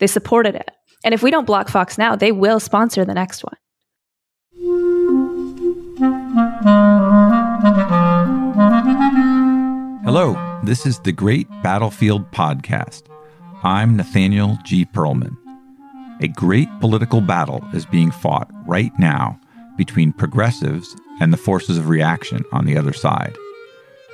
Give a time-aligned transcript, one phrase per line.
[0.00, 0.70] They supported it.
[1.04, 3.56] And if we don't block Fox now, they will sponsor the next one.
[10.04, 13.02] Hello, this is the Great Battlefield Podcast.
[13.62, 14.84] I'm Nathaniel G.
[14.84, 15.36] Pearlman.
[16.22, 19.38] A great political battle is being fought right now
[19.76, 23.34] between progressives and the forces of reaction on the other side.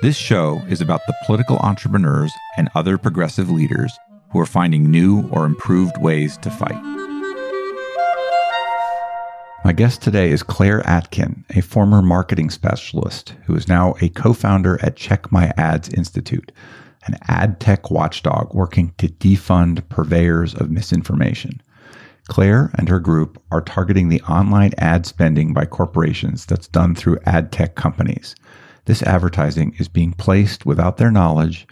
[0.01, 3.97] This show is about the political entrepreneurs and other progressive leaders
[4.31, 6.81] who are finding new or improved ways to fight.
[9.63, 14.31] My guest today is Claire Atkin, a former marketing specialist who is now a co
[14.31, 16.51] founder at Check My Ads Institute,
[17.05, 21.61] an ad tech watchdog working to defund purveyors of misinformation.
[22.27, 27.19] Claire and her group are targeting the online ad spending by corporations that's done through
[27.25, 28.35] ad tech companies.
[28.85, 31.67] This advertising is being placed without their knowledge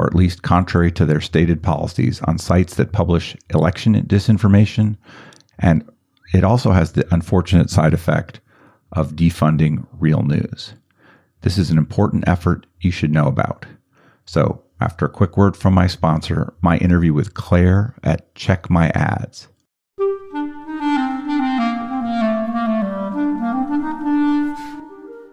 [0.00, 4.96] or at least contrary to their stated policies, on sites that publish election disinformation.
[5.58, 5.86] And
[6.32, 8.40] it also has the unfortunate side effect
[8.92, 10.72] of defunding real news.
[11.42, 13.66] This is an important effort you should know about.
[14.24, 18.88] So, after a quick word from my sponsor, my interview with Claire at Check My
[18.94, 19.48] Ads.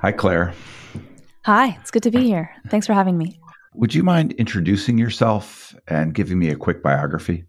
[0.00, 0.54] Hi, Claire.
[1.44, 2.54] Hi, it's good to be here.
[2.68, 3.40] Thanks for having me.
[3.74, 7.46] Would you mind introducing yourself and giving me a quick biography?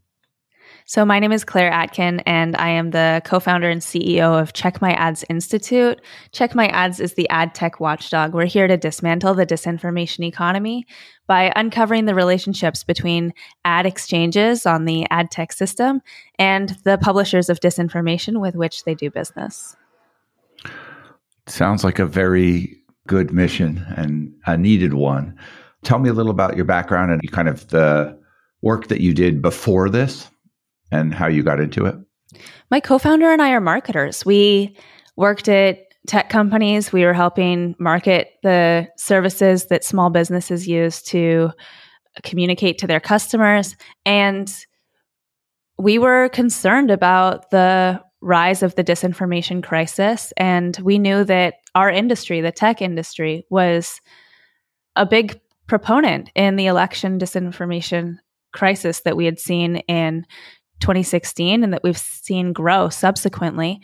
[0.86, 4.54] So, my name is Claire Atkin, and I am the co founder and CEO of
[4.54, 6.02] Check My Ads Institute.
[6.32, 8.34] Check My Ads is the ad tech watchdog.
[8.34, 10.88] We're here to dismantle the disinformation economy
[11.28, 13.32] by uncovering the relationships between
[13.64, 16.02] ad exchanges on the ad tech system
[16.40, 19.76] and the publishers of disinformation with which they do business.
[21.50, 22.78] Sounds like a very
[23.08, 25.38] good mission and a needed one.
[25.84, 28.18] Tell me a little about your background and kind of the
[28.62, 30.30] work that you did before this
[30.92, 31.96] and how you got into it.
[32.70, 34.26] My co founder and I are marketers.
[34.26, 34.78] We
[35.16, 36.94] worked at tech companies.
[36.94, 41.52] We were helping market the services that small businesses use to
[42.24, 43.76] communicate to their customers.
[44.06, 44.54] And
[45.78, 50.34] we were concerned about the rise of the disinformation crisis.
[50.38, 54.02] And we knew that our industry, the tech industry, was
[54.96, 58.18] a big proponent in the election disinformation
[58.52, 60.26] crisis that we had seen in
[60.80, 63.80] 2016 and that we've seen grow subsequently.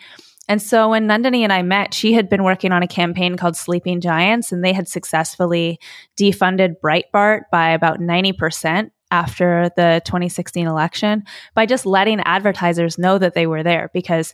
[0.47, 3.56] And so when Nandini and I met, she had been working on a campaign called
[3.56, 5.79] Sleeping Giants, and they had successfully
[6.19, 11.23] defunded Breitbart by about 90% after the 2016 election
[11.53, 14.33] by just letting advertisers know that they were there because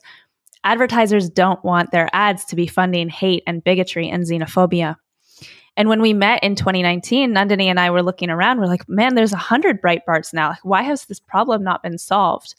[0.64, 4.96] advertisers don't want their ads to be funding hate and bigotry and xenophobia.
[5.78, 8.60] And when we met in 2019, Nandini and I were looking around.
[8.60, 10.56] We're like, man, there's a hundred Breitbarts now.
[10.64, 12.56] Why has this problem not been solved?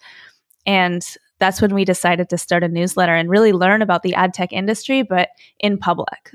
[0.67, 1.05] And
[1.39, 4.53] that's when we decided to start a newsletter and really learn about the ad tech
[4.53, 5.29] industry, but
[5.59, 6.31] in public.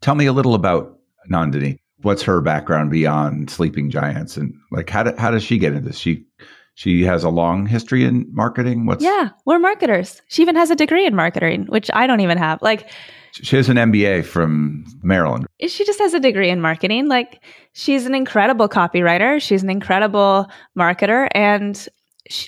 [0.00, 0.98] Tell me a little about
[1.30, 5.72] Nandini what's her background beyond Sleeping Giants, and like how do, how does she get
[5.72, 5.98] into this?
[5.98, 6.26] She
[6.74, 8.86] she has a long history in marketing.
[8.86, 10.20] What's yeah, we're marketers.
[10.28, 12.60] She even has a degree in marketing, which I don't even have.
[12.60, 12.90] Like
[13.32, 15.46] she has an MBA from Maryland.
[15.60, 17.08] She just has a degree in marketing.
[17.08, 17.42] Like
[17.72, 19.40] she's an incredible copywriter.
[19.40, 21.88] She's an incredible marketer, and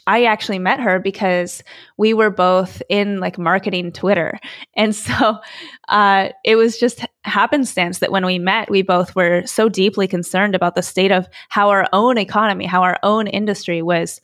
[0.06, 1.62] I actually met her because
[1.96, 4.38] we were both in like marketing Twitter.
[4.74, 5.38] And so
[5.88, 10.54] uh, it was just happenstance that when we met, we both were so deeply concerned
[10.54, 14.20] about the state of how our own economy, how our own industry was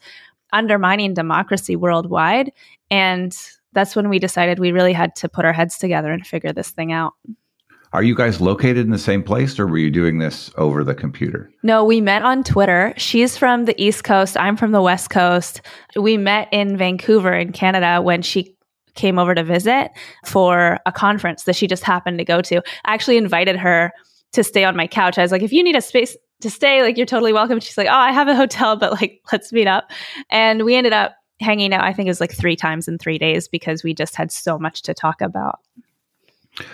[0.53, 2.51] undermining democracy worldwide.
[2.89, 3.35] And
[3.73, 6.71] that's when we decided we really had to put our heads together and figure this
[6.71, 7.13] thing out.
[7.95, 10.93] Are you guys located in the same place or were you doing this over the
[10.93, 11.49] computer?
[11.63, 12.93] No, we met on Twitter.
[12.97, 14.35] She's from the East Coast.
[14.35, 15.61] I'm from the West Coast.
[15.95, 18.53] We met in Vancouver in Canada when she
[18.95, 19.91] came over to visit
[20.25, 22.57] for a conference that she just happened to go to.
[22.83, 23.93] I actually invited her
[24.33, 25.17] to stay on my couch.
[25.17, 27.61] I was like, if you need a space to stay, like you're totally welcome.
[27.61, 29.89] She's like, oh, I have a hotel, but like let's meet up.
[30.29, 33.17] And we ended up hanging out, I think it was like three times in three
[33.17, 35.59] days because we just had so much to talk about.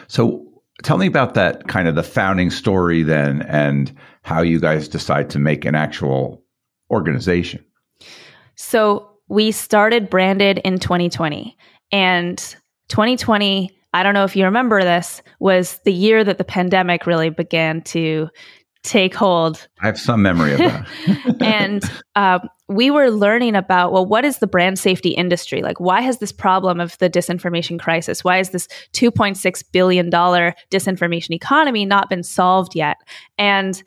[0.08, 0.50] So
[0.83, 5.30] tell me about that kind of the founding story then and how you guys decide
[5.31, 6.44] to make an actual
[6.92, 7.63] organization.
[8.56, 11.57] So we started branded in 2020
[11.92, 12.38] and
[12.89, 17.30] 2020 I don't know if you remember this was the year that the pandemic really
[17.30, 18.30] began to
[18.83, 19.68] take hold.
[19.81, 20.88] I have some memory of that.
[21.42, 21.83] and
[22.16, 25.62] uh, we were learning about well, what is the brand safety industry?
[25.62, 28.24] Like, why has this problem of the disinformation crisis?
[28.24, 32.98] Why is this $2.6 billion disinformation economy not been solved yet?
[33.38, 33.81] And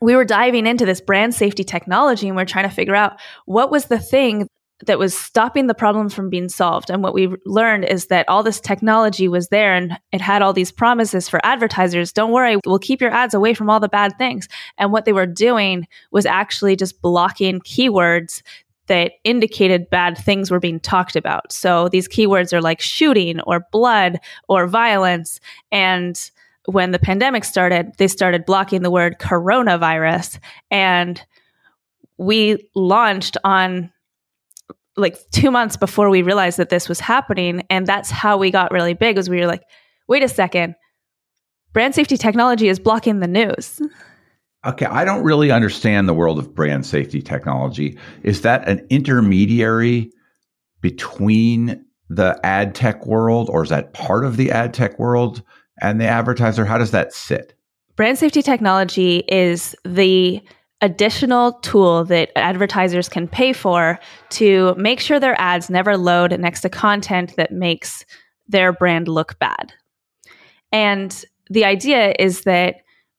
[0.00, 3.70] we were diving into this brand safety technology and we're trying to figure out what
[3.70, 4.48] was the thing
[4.86, 6.90] that was stopping the problem from being solved.
[6.90, 10.52] And what we learned is that all this technology was there and it had all
[10.52, 12.12] these promises for advertisers.
[12.12, 14.48] Don't worry, we'll keep your ads away from all the bad things.
[14.78, 18.42] And what they were doing was actually just blocking keywords
[18.88, 21.52] that indicated bad things were being talked about.
[21.52, 24.18] So these keywords are like shooting or blood
[24.48, 25.38] or violence.
[25.70, 26.18] And
[26.66, 30.40] when the pandemic started, they started blocking the word coronavirus.
[30.70, 31.24] And
[32.18, 33.92] we launched on
[34.96, 37.64] like two months before we realized that this was happening.
[37.70, 39.62] And that's how we got really big was we were like,
[40.08, 40.74] wait a second,
[41.72, 43.80] brand safety technology is blocking the news.
[44.64, 47.98] Okay, I don't really understand the world of brand safety technology.
[48.22, 50.10] Is that an intermediary
[50.80, 55.42] between the ad tech world, or is that part of the ad tech world
[55.80, 56.64] and the advertiser?
[56.64, 57.54] How does that sit?
[57.96, 60.40] Brand safety technology is the
[60.82, 63.98] additional tool that advertisers can pay for
[64.30, 68.04] to make sure their ads never load next to content that makes
[68.48, 69.72] their brand look bad.
[70.72, 72.76] And the idea is that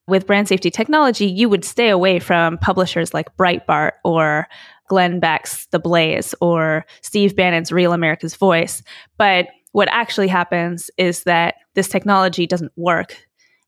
[0.08, 4.48] with brand safety technology, you would stay away from publishers like Breitbart or
[4.90, 8.84] Glenn Beck's The Blaze or Steve Bannon's Real America's Voice.
[9.18, 13.16] But what actually happens is that this technology doesn't work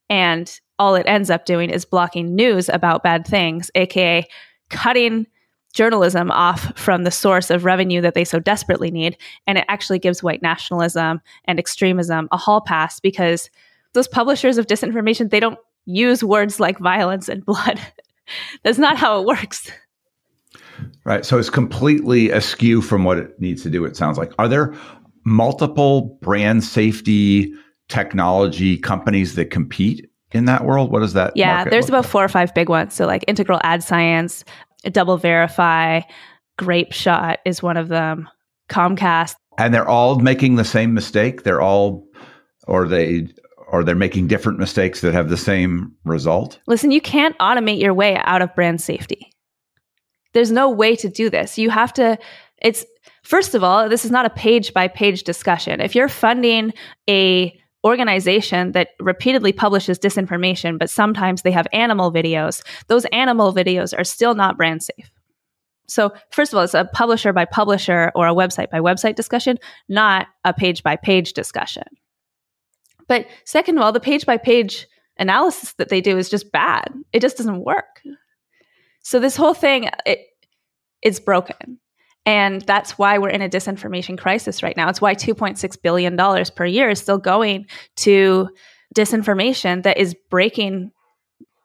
[0.09, 4.27] and all it ends up doing is blocking news about bad things, aka
[4.69, 5.27] cutting
[5.74, 9.18] journalism off from the source of revenue that they so desperately need.
[9.45, 13.50] And it actually gives white nationalism and extremism a hall pass because
[13.94, 17.80] those publishers of disinformation, they don't use words like violence and blood.
[18.63, 19.69] That's not how it works.
[21.04, 21.25] Right.
[21.25, 24.31] So it's completely askew from what it needs to do, it sounds like.
[24.39, 24.74] Are there
[25.25, 27.54] multiple brand safety
[27.89, 30.91] technology companies that compete in that world?
[30.91, 31.31] What is that?
[31.35, 32.11] Yeah, there's about like?
[32.11, 32.93] four or five big ones.
[32.93, 34.43] So like Integral Ad Science,
[34.91, 36.01] Double Verify,
[36.57, 38.29] Grape Shot is one of them.
[38.69, 39.35] Comcast.
[39.57, 41.43] And they're all making the same mistake.
[41.43, 42.05] They're all,
[42.67, 43.27] or they,
[43.67, 46.59] or they're making different mistakes that have the same result.
[46.67, 49.31] Listen, you can't automate your way out of brand safety.
[50.33, 51.57] There's no way to do this.
[51.57, 52.17] You have to.
[52.61, 52.85] It's
[53.23, 55.79] first of all, this is not a page by page discussion.
[55.79, 56.73] If you're funding
[57.09, 63.98] a organization that repeatedly publishes disinformation, but sometimes they have animal videos, those animal videos
[63.98, 65.12] are still not brand safe.
[65.88, 69.60] So, first of all, it's a publisher by publisher or a website by website discussion,
[69.88, 71.83] not a page by page discussion.
[73.07, 74.88] But second of all, the page by page
[75.19, 76.91] analysis that they do is just bad.
[77.13, 78.01] It just doesn't work.
[79.03, 80.21] So this whole thing it
[81.03, 81.79] it's broken.
[82.25, 84.89] And that's why we're in a disinformation crisis right now.
[84.89, 86.17] It's why $2.6 billion
[86.55, 87.67] per year is still going
[87.98, 88.50] to
[88.96, 90.91] disinformation that is breaking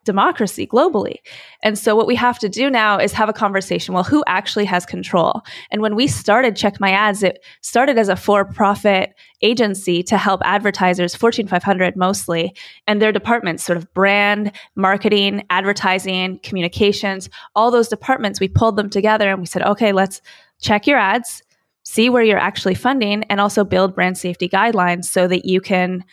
[0.03, 1.17] democracy globally.
[1.61, 3.93] And so what we have to do now is have a conversation.
[3.93, 5.41] Well, who actually has control?
[5.69, 9.13] And when we started Check My Ads, it started as a for-profit
[9.43, 12.55] agency to help advertisers, Fortune 500 mostly,
[12.87, 18.89] and their departments, sort of brand, marketing, advertising, communications, all those departments, we pulled them
[18.89, 20.19] together and we said, okay, let's
[20.61, 21.43] check your ads,
[21.83, 26.05] see where you're actually funding, and also build brand safety guidelines so that you can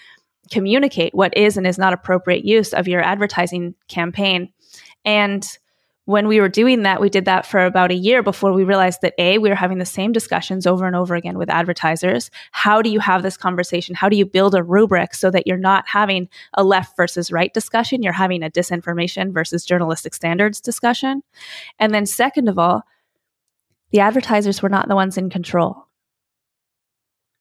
[0.51, 4.53] communicate what is and is not appropriate use of your advertising campaign.
[5.05, 5.47] And
[6.07, 9.03] when we were doing that, we did that for about a year before we realized
[9.03, 12.31] that A, we were having the same discussions over and over again with advertisers.
[12.51, 13.95] How do you have this conversation?
[13.95, 17.53] How do you build a rubric so that you're not having a left versus right
[17.53, 18.03] discussion?
[18.03, 21.23] You're having a disinformation versus journalistic standards discussion.
[21.79, 22.85] And then, second of all,
[23.91, 25.87] the advertisers were not the ones in control.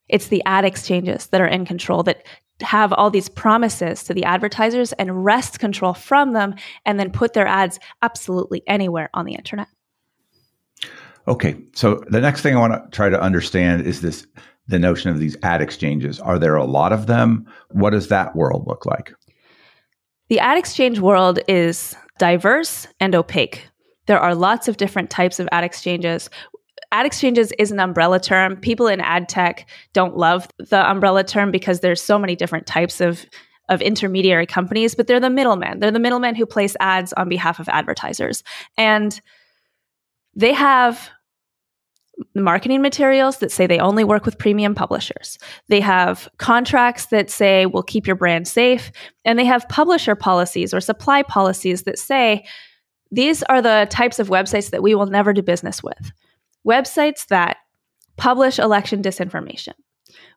[0.08, 2.24] It's the ad exchanges that are in control that
[2.60, 7.34] have all these promises to the advertisers and wrest control from them and then put
[7.34, 9.68] their ads absolutely anywhere on the internet.
[11.28, 11.56] Okay.
[11.74, 14.26] So the next thing I want to try to understand is this
[14.66, 16.20] the notion of these ad exchanges.
[16.20, 17.46] Are there a lot of them?
[17.70, 19.12] What does that world look like?
[20.28, 23.67] The ad exchange world is diverse and opaque.
[24.08, 26.28] There are lots of different types of ad exchanges.
[26.90, 28.56] Ad exchanges is an umbrella term.
[28.56, 33.00] People in ad tech don't love the umbrella term because there's so many different types
[33.00, 33.24] of
[33.68, 35.78] of intermediary companies, but they're the middlemen.
[35.78, 38.42] They're the middlemen who place ads on behalf of advertisers.
[38.78, 39.20] And
[40.34, 41.10] they have
[42.34, 45.38] marketing materials that say they only work with premium publishers.
[45.68, 48.90] They have contracts that say we'll keep your brand safe.
[49.26, 52.46] And they have publisher policies or supply policies that say
[53.10, 56.12] these are the types of websites that we will never do business with.
[56.66, 57.58] Websites that
[58.16, 59.74] publish election disinformation,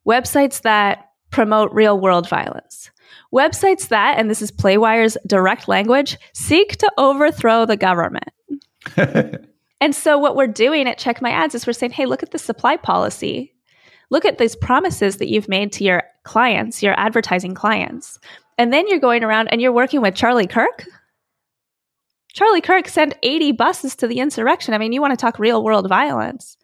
[0.07, 2.91] websites that promote real world violence,
[3.33, 8.29] websites that, and this is Playwire's direct language, seek to overthrow the government.
[9.81, 12.29] And so what we're doing at Check My Ads is we're saying, hey, look at
[12.29, 13.51] the supply policy.
[14.11, 18.19] Look at these promises that you've made to your clients, your advertising clients.
[18.59, 20.85] And then you're going around and you're working with Charlie Kirk.
[22.33, 24.73] Charlie Kirk sent 80 buses to the insurrection.
[24.73, 26.57] I mean, you want to talk real world violence.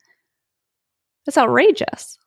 [1.26, 2.18] That's outrageous.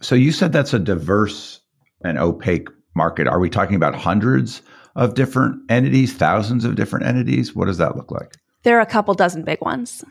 [0.00, 1.60] So you said that's a diverse
[2.02, 3.26] and opaque market.
[3.26, 4.62] Are we talking about hundreds
[4.96, 7.54] of different entities, thousands of different entities?
[7.54, 8.34] What does that look like?
[8.62, 10.04] There are a couple dozen big ones.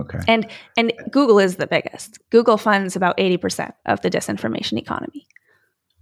[0.00, 0.18] Okay.
[0.26, 0.46] And
[0.76, 2.18] and Google is the biggest.
[2.30, 5.26] Google funds about 80% of the disinformation economy.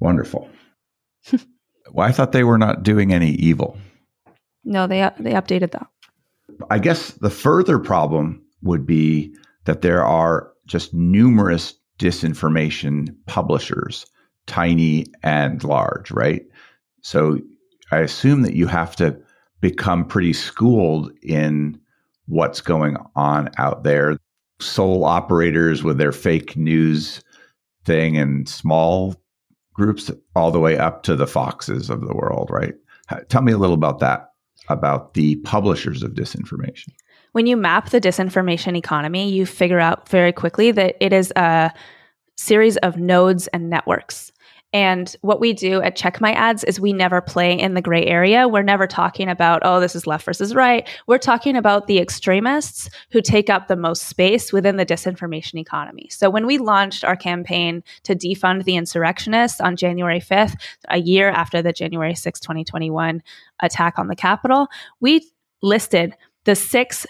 [0.01, 0.49] Wonderful.
[1.93, 3.77] well, I thought they were not doing any evil.
[4.69, 5.87] No, they they updated that.
[6.71, 9.35] I guess the further problem would be
[9.65, 14.05] that there are just numerous disinformation publishers,
[14.47, 16.43] tiny and large, right?
[17.03, 17.39] So
[17.91, 19.19] I assume that you have to
[19.61, 21.81] become pretty schooled in
[22.27, 24.19] what's going on out there.
[24.61, 27.23] Sole operators with their fake news
[27.85, 29.17] thing and small
[29.73, 32.75] groups all the way up to the Foxes of the world, right?
[33.29, 34.27] Tell me a little about that,
[34.69, 36.89] about the publishers of disinformation.
[37.33, 41.73] When you map the disinformation economy, you figure out very quickly that it is a
[42.37, 44.33] series of nodes and networks.
[44.75, 48.05] And what we do at Check My Ads is we never play in the gray
[48.05, 48.47] area.
[48.47, 50.87] We're never talking about, oh, this is left versus right.
[51.07, 56.09] We're talking about the extremists who take up the most space within the disinformation economy.
[56.11, 60.57] So when we launched our campaign to defund the insurrectionists on January 5th,
[60.89, 63.23] a year after the January 6, 2021
[63.61, 64.69] attack on the Capitol,
[65.01, 65.27] we
[65.63, 67.07] listed the six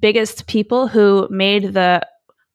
[0.00, 2.00] biggest people who made the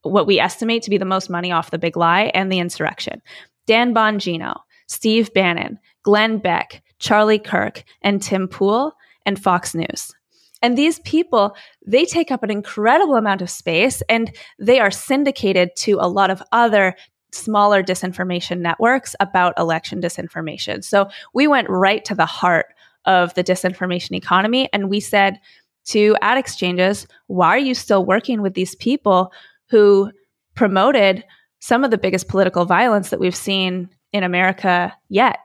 [0.01, 3.21] what we estimate to be the most money off the big lie and the insurrection.
[3.67, 8.93] Dan Bongino, Steve Bannon, Glenn Beck, Charlie Kirk, and Tim Pool,
[9.25, 10.13] and Fox News.
[10.61, 11.55] And these people,
[11.85, 16.31] they take up an incredible amount of space and they are syndicated to a lot
[16.31, 16.95] of other
[17.31, 20.83] smaller disinformation networks about election disinformation.
[20.83, 22.67] So we went right to the heart
[23.05, 25.39] of the disinformation economy and we said
[25.85, 29.31] to ad exchanges, why are you still working with these people
[29.69, 30.11] who
[30.55, 31.23] promoted
[31.65, 35.39] some of the biggest political violence that we've seen in America yet.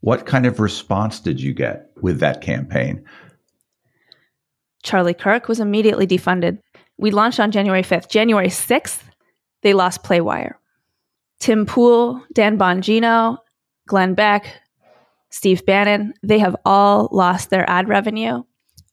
[0.00, 3.04] What kind of response did you get with that campaign?
[4.82, 6.58] Charlie Kirk was immediately defunded.
[6.96, 8.08] We launched on January 5th.
[8.08, 9.00] January 6th,
[9.62, 10.54] they lost Playwire.
[11.38, 13.38] Tim Pool, Dan Bongino,
[13.86, 14.60] Glenn Beck,
[15.30, 18.42] Steve Bannon, they have all lost their ad revenue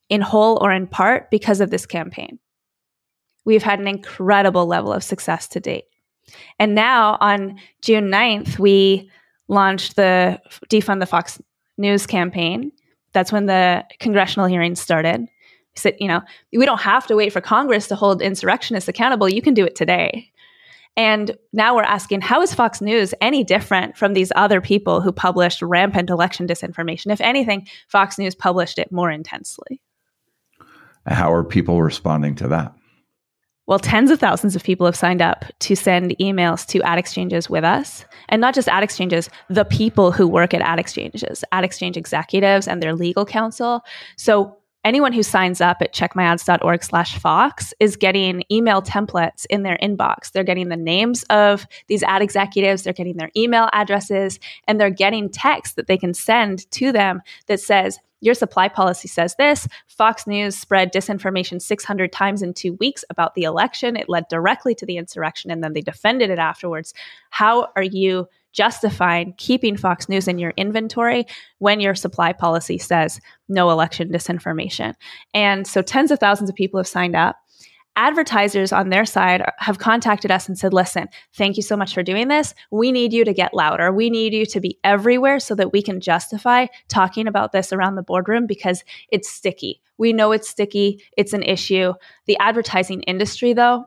[0.10, 2.38] in whole or in part because of this campaign
[3.45, 5.85] we've had an incredible level of success to date.
[6.59, 9.09] And now on June 9th, we
[9.47, 11.41] launched the Defund the Fox
[11.77, 12.71] News campaign.
[13.13, 15.21] That's when the congressional hearings started.
[15.21, 15.27] We
[15.75, 16.21] said, you know,
[16.51, 19.29] we don't have to wait for Congress to hold insurrectionists accountable.
[19.29, 20.31] You can do it today.
[20.97, 25.11] And now we're asking, how is Fox News any different from these other people who
[25.11, 27.11] published rampant election disinformation?
[27.11, 29.81] If anything, Fox News published it more intensely.
[31.05, 32.73] How are people responding to that?
[33.67, 37.50] Well, tens of thousands of people have signed up to send emails to ad exchanges
[37.50, 38.05] with us.
[38.29, 42.67] And not just ad exchanges, the people who work at ad exchanges, ad exchange executives
[42.67, 43.84] and their legal counsel.
[44.17, 49.77] So anyone who signs up at checkmyads.org slash fox is getting email templates in their
[49.81, 54.79] inbox they're getting the names of these ad executives they're getting their email addresses and
[54.79, 59.36] they're getting text that they can send to them that says your supply policy says
[59.38, 59.67] this.
[59.88, 63.96] Fox News spread disinformation 600 times in two weeks about the election.
[63.96, 66.94] It led directly to the insurrection, and then they defended it afterwards.
[67.29, 71.27] How are you justifying keeping Fox News in your inventory
[71.60, 74.96] when your supply policy says no election disinformation.
[75.34, 77.36] And so tens of thousands of people have signed up
[77.95, 82.03] advertisers on their side have contacted us and said, listen, thank you so much for
[82.03, 82.53] doing this.
[82.71, 83.91] We need you to get louder.
[83.91, 87.95] We need you to be everywhere so that we can justify talking about this around
[87.95, 89.81] the boardroom because it's sticky.
[89.97, 91.93] We know it's sticky, it's an issue.
[92.25, 93.85] The advertising industry, though,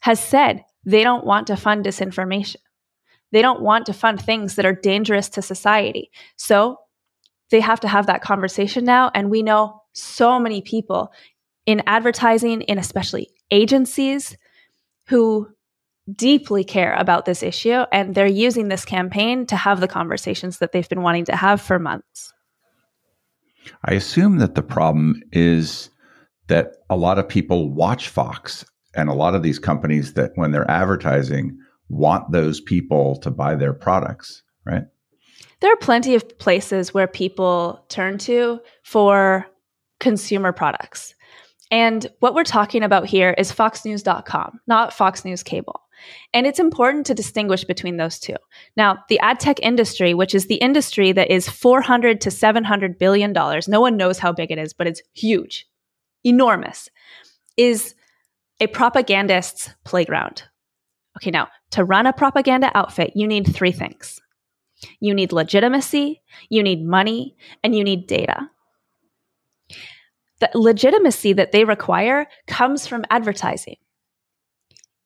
[0.00, 2.56] has said they don't want to fund disinformation.
[3.32, 6.10] They don't want to fund things that are dangerous to society.
[6.36, 6.78] So
[7.50, 9.10] they have to have that conversation now.
[9.14, 11.12] And we know so many people
[11.66, 14.36] in advertising, in especially agencies
[15.08, 15.48] who
[16.14, 20.72] deeply care about this issue and they're using this campaign to have the conversations that
[20.72, 22.32] they've been wanting to have for months.
[23.84, 25.88] I assume that the problem is
[26.48, 30.50] that a lot of people watch Fox and a lot of these companies that when
[30.50, 31.58] they're advertising
[31.88, 34.84] want those people to buy their products, right?
[35.60, 39.46] There are plenty of places where people turn to for
[40.00, 41.14] consumer products.
[41.70, 45.80] And what we're talking about here is foxnews.com, not Fox News Cable.
[46.32, 48.36] And it's important to distinguish between those two.
[48.76, 53.32] Now, the ad tech industry, which is the industry that is 400 to 700 billion
[53.32, 55.66] dollars, no one knows how big it is, but it's huge,
[56.24, 56.88] enormous,
[57.56, 57.94] is
[58.60, 60.42] a propagandist's playground.
[61.16, 64.20] Okay, now, to run a propaganda outfit, you need three things.
[65.00, 68.50] You need legitimacy, you need money, and you need data
[70.40, 73.76] the legitimacy that they require comes from advertising.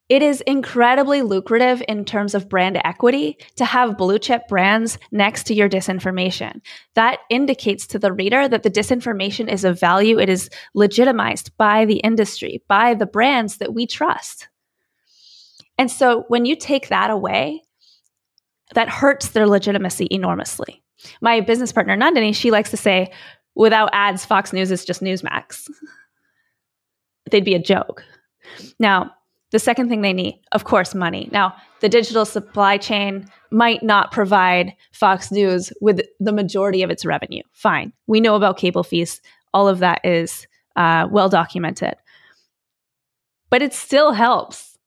[0.09, 5.45] It is incredibly lucrative in terms of brand equity to have blue chip brands next
[5.45, 6.63] to your disinformation.
[6.95, 10.19] That indicates to the reader that the disinformation is of value.
[10.19, 14.49] It is legitimized by the industry, by the brands that we trust.
[15.77, 17.63] And so when you take that away,
[18.75, 20.83] that hurts their legitimacy enormously.
[21.21, 23.13] My business partner, Nandini, she likes to say,
[23.59, 25.69] without ads, Fox News is just Newsmax.
[27.31, 28.03] They'd be a joke.
[28.79, 29.12] Now,
[29.51, 31.29] the second thing they need, of course, money.
[31.33, 37.05] Now, the digital supply chain might not provide Fox News with the majority of its
[37.05, 37.42] revenue.
[37.53, 37.92] Fine.
[38.07, 39.21] We know about cable fees.
[39.53, 41.94] All of that is uh, well documented.
[43.51, 44.79] But it still helps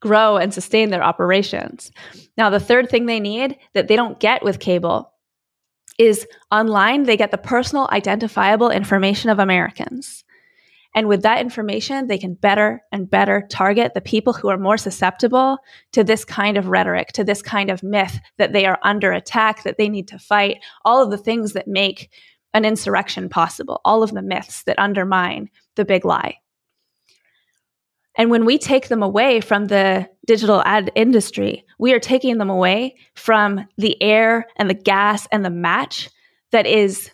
[0.00, 1.90] grow and sustain their operations.
[2.36, 5.09] Now, the third thing they need that they don't get with cable
[6.00, 10.24] is online, they get the personal identifiable information of Americans.
[10.94, 14.78] And with that information, they can better and better target the people who are more
[14.78, 15.58] susceptible
[15.92, 19.62] to this kind of rhetoric, to this kind of myth that they are under attack,
[19.62, 22.10] that they need to fight, all of the things that make
[22.54, 26.38] an insurrection possible, all of the myths that undermine the big lie.
[28.20, 32.50] And when we take them away from the digital ad industry, we are taking them
[32.50, 36.10] away from the air and the gas and the match
[36.50, 37.10] that is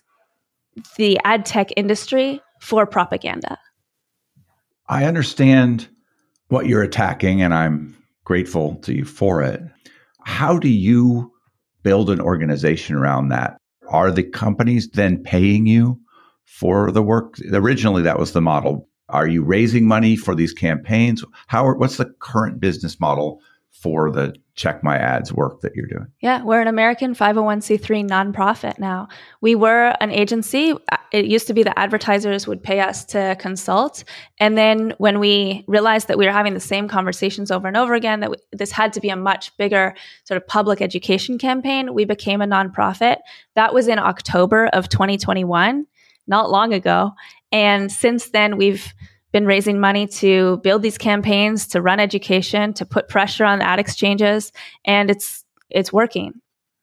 [0.96, 3.56] the ad tech industry for propaganda.
[4.88, 5.86] I understand
[6.48, 9.60] what you're attacking, and I'm grateful to you for it.
[10.24, 11.30] How do you
[11.84, 13.58] build an organization around that?
[13.90, 16.00] Are the companies then paying you
[16.46, 17.36] for the work?
[17.52, 18.88] Originally, that was the model.
[19.08, 21.24] Are you raising money for these campaigns?
[21.46, 23.40] How are, what's the current business model
[23.70, 26.06] for the check my ads work that you're doing?
[26.20, 29.08] Yeah, we're an American 501c3 nonprofit now.
[29.42, 30.74] We were an agency.
[31.12, 34.02] It used to be that advertisers would pay us to consult.
[34.40, 37.94] And then when we realized that we were having the same conversations over and over
[37.94, 42.06] again, that this had to be a much bigger sort of public education campaign, we
[42.06, 43.18] became a nonprofit.
[43.54, 45.86] That was in October of 2021,
[46.26, 47.12] not long ago.
[47.52, 48.92] And since then, we've
[49.32, 53.78] been raising money to build these campaigns, to run education, to put pressure on ad
[53.78, 54.52] exchanges,
[54.84, 56.34] and it's it's working.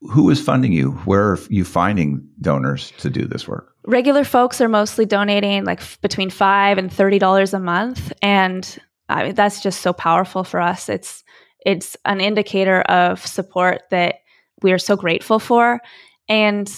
[0.02, 0.92] Who is funding you?
[1.06, 3.74] Where are you finding donors to do this work?
[3.86, 8.78] Regular folks are mostly donating like f- between five and thirty dollars a month, and
[9.10, 10.90] I mean, that's just so powerful for us.
[10.90, 11.24] It's
[11.66, 14.16] it's an indicator of support that
[14.62, 15.82] we are so grateful for,
[16.30, 16.70] and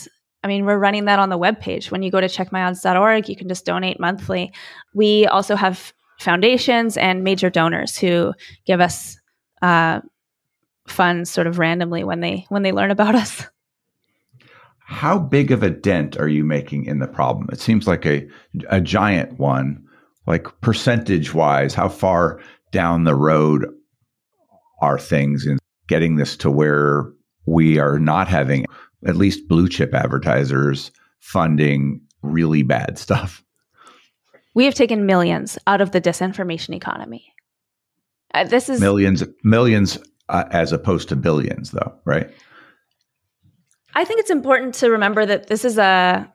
[0.45, 1.89] I mean, we're running that on the webpage.
[1.89, 4.53] When you go to checkmyads.org, you can just donate monthly.
[4.93, 8.31] We also have foundations and major donors who
[8.67, 9.19] give us
[9.63, 10.01] uh,
[10.87, 13.47] funds sort of randomly when they when they learn about us.
[14.77, 17.47] How big of a dent are you making in the problem?
[17.51, 18.27] It seems like a
[18.69, 19.83] a giant one.
[20.27, 22.39] Like percentage wise, how far
[22.71, 23.65] down the road
[24.79, 27.11] are things in getting this to where
[27.47, 28.65] we are not having
[29.05, 33.43] at least blue chip advertisers funding really bad stuff.
[34.53, 37.33] We have taken millions out of the disinformation economy.
[38.33, 39.97] Uh, this is millions, millions
[40.29, 42.29] uh, as opposed to billions, though, right?
[43.93, 46.31] I think it's important to remember that this is a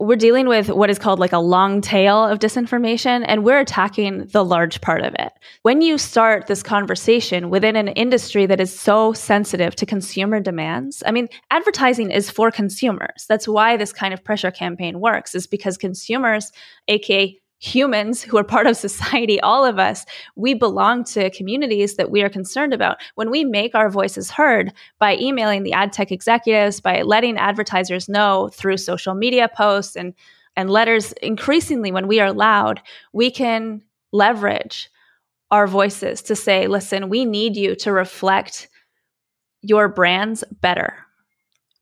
[0.00, 4.26] we're dealing with what is called like a long tail of disinformation and we're attacking
[4.28, 5.30] the large part of it.
[5.60, 11.02] When you start this conversation within an industry that is so sensitive to consumer demands,
[11.04, 13.26] I mean, advertising is for consumers.
[13.28, 16.50] That's why this kind of pressure campaign works is because consumers,
[16.88, 22.10] aka humans who are part of society, all of us, we belong to communities that
[22.10, 23.00] we are concerned about.
[23.14, 28.08] When we make our voices heard by emailing the ad tech executives, by letting advertisers
[28.08, 30.14] know through social media posts and,
[30.56, 32.80] and letters, increasingly when we are loud,
[33.12, 34.90] we can leverage
[35.50, 38.68] our voices to say, listen, we need you to reflect
[39.62, 40.94] your brands better.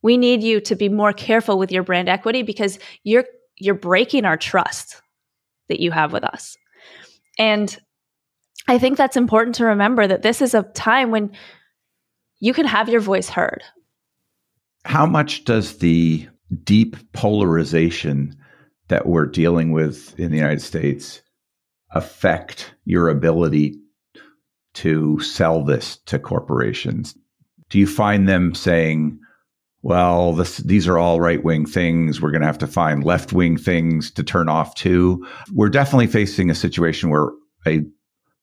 [0.02, 3.24] We need you to be more careful with your brand equity because you're
[3.60, 5.02] you're breaking our trust
[5.68, 6.56] that you have with us.
[7.38, 7.76] And
[8.66, 11.32] I think that's important to remember that this is a time when
[12.40, 13.62] you can have your voice heard.
[14.84, 16.28] How much does the
[16.64, 18.36] deep polarization
[18.88, 21.22] that we're dealing with in the United States
[21.90, 23.78] affect your ability
[24.74, 27.16] to sell this to corporations?
[27.70, 29.20] Do you find them saying,
[29.82, 32.20] well, this, these are all right wing things.
[32.20, 35.26] We're going to have to find left wing things to turn off too.
[35.54, 37.30] We're definitely facing a situation where
[37.66, 37.82] a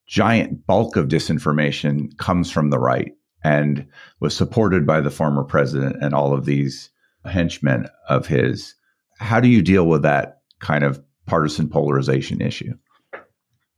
[0.08, 3.12] giant bulk of disinformation comes from the right
[3.44, 3.86] and
[4.20, 6.90] was supported by the former president and all of these
[7.26, 8.76] henchmen of his.
[9.20, 12.74] How do you deal with that kind of partisan polarization issue?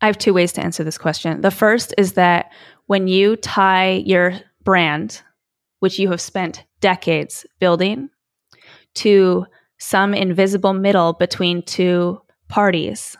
[0.02, 1.42] I have two ways to answer this question.
[1.42, 2.52] The first is that
[2.86, 5.22] when you tie your brand,
[5.80, 8.10] which you have spent decades building
[8.96, 9.46] to
[9.78, 13.16] some invisible middle between two parties.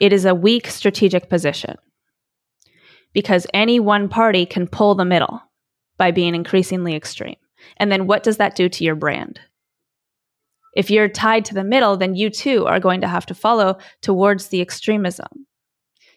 [0.00, 1.76] It is a weak strategic position
[3.12, 5.42] because any one party can pull the middle
[5.98, 7.36] by being increasingly extreme.
[7.76, 9.38] And then what does that do to your brand?
[10.74, 13.78] If you're tied to the middle, then you too are going to have to follow
[14.00, 15.46] towards the extremism.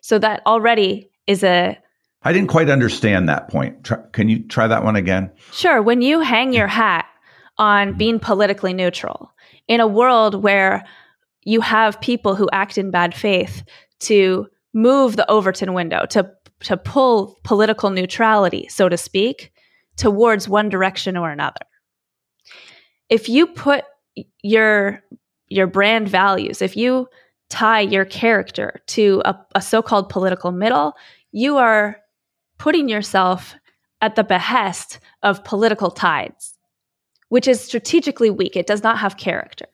[0.02, 1.78] So that already is a
[2.26, 3.84] I didn't quite understand that point.
[3.84, 5.32] Try, can you try that one again?
[5.54, 5.82] Sure.
[5.82, 7.06] When you hang your hat
[7.58, 7.98] on mm-hmm.
[7.98, 9.32] being politically neutral
[9.68, 10.84] in a world where
[11.44, 13.64] you have people who act in bad faith
[14.00, 16.30] to move the Overton window, to,
[16.62, 19.54] to pull political neutrality, so to speak,
[19.96, 21.62] towards one direction or another.
[23.08, 23.86] If you put
[24.42, 25.04] your
[25.48, 27.08] your brand values, if you
[27.50, 30.94] tie your character to a, a so-called political middle,
[31.32, 31.98] you are
[32.58, 33.56] putting yourself
[34.02, 36.54] at the behest of political tides,
[37.30, 38.56] which is strategically weak.
[38.56, 39.66] It does not have character.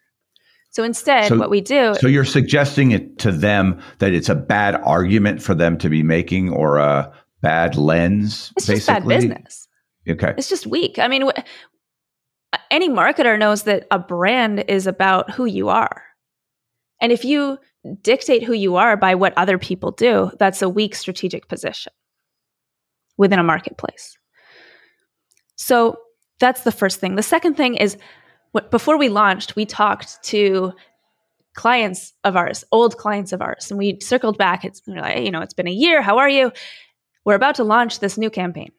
[0.70, 1.96] So instead, so, what we do.
[1.96, 6.02] So you're suggesting it to them that it's a bad argument for them to be
[6.02, 8.54] making or a bad lens?
[8.56, 8.76] It's basically?
[8.76, 9.68] just bad business.
[10.08, 10.34] Okay.
[10.38, 10.98] It's just weak.
[10.98, 11.30] I mean,
[12.70, 16.04] any marketer knows that a brand is about who you are.
[17.02, 17.58] And if you
[18.02, 21.92] dictate who you are by what other people do, that's a weak strategic position
[23.22, 24.18] within a marketplace.
[25.56, 25.96] So
[26.40, 27.16] that's the first thing.
[27.16, 27.96] The second thing is
[28.52, 30.74] what, before we launched, we talked to
[31.54, 34.66] clients of ours, old clients of ours, and we circled back.
[34.66, 36.02] It's like, you know, it's been a year.
[36.02, 36.52] How are you?
[37.24, 38.72] We're about to launch this new campaign.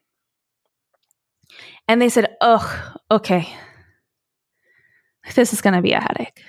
[1.86, 3.48] And they said, Oh, okay.
[5.36, 6.42] This is going to be a headache.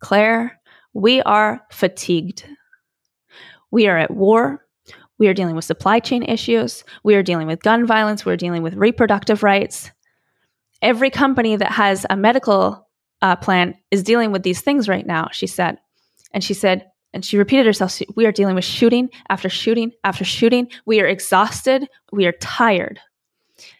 [0.00, 0.60] Claire,
[0.92, 2.46] we are fatigued.
[3.70, 4.66] We are at war.
[5.20, 6.82] We are dealing with supply chain issues.
[7.04, 8.24] We are dealing with gun violence.
[8.24, 9.90] We're dealing with reproductive rights.
[10.82, 12.88] Every company that has a medical
[13.20, 15.78] uh, plan is dealing with these things right now, she said.
[16.32, 20.24] And she said, and she repeated herself, we are dealing with shooting after shooting after
[20.24, 20.70] shooting.
[20.86, 21.86] We are exhausted.
[22.12, 22.98] We are tired.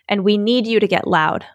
[0.09, 1.47] And we need you to get loud.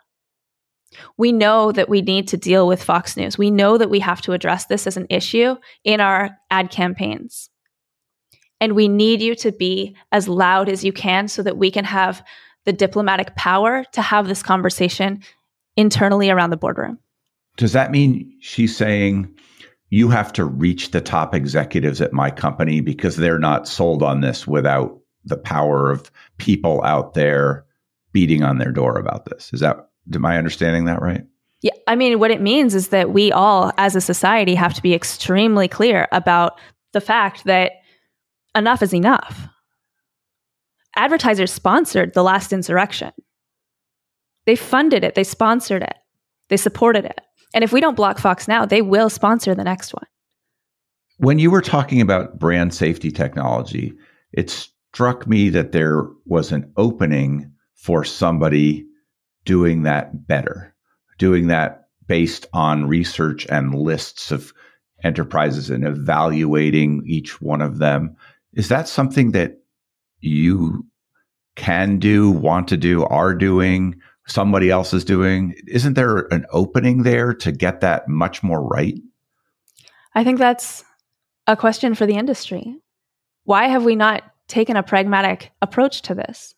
[1.17, 3.37] We know that we need to deal with Fox News.
[3.37, 7.51] We know that we have to address this as an issue in our ad campaigns.
[8.65, 11.85] And we need you to be as loud as you can so that we can
[11.85, 12.25] have
[12.63, 15.21] the diplomatic power to have this conversation
[15.77, 16.97] internally around the boardroom.
[17.57, 19.31] Does that mean she's saying
[19.91, 24.21] you have to reach the top executives at my company because they're not sold on
[24.21, 27.67] this without the power of people out there
[28.13, 29.51] beating on their door about this?
[29.53, 29.77] Is that,
[30.11, 31.23] am I understanding that right?
[31.61, 34.81] Yeah, I mean, what it means is that we all, as a society, have to
[34.81, 36.59] be extremely clear about
[36.93, 37.73] the fact that
[38.55, 39.47] enough is enough.
[40.95, 43.11] Advertisers sponsored the last insurrection.
[44.45, 45.95] They funded it, they sponsored it,
[46.49, 47.19] they supported it.
[47.53, 50.05] And if we don't block Fox now, they will sponsor the next one.
[51.17, 53.93] When you were talking about brand safety technology,
[54.33, 58.85] it struck me that there was an opening for somebody
[59.45, 60.75] doing that better,
[61.17, 64.53] doing that based on research and lists of
[65.03, 68.15] enterprises and evaluating each one of them.
[68.55, 69.57] Is that something that
[70.19, 70.85] you
[71.55, 73.95] can do, want to do, are doing,
[74.27, 75.55] somebody else is doing?
[75.67, 78.95] Isn't there an opening there to get that much more right?
[80.13, 80.83] I think that's
[81.47, 82.77] a question for the industry.
[83.43, 86.55] Why have we not taken a pragmatic approach to this?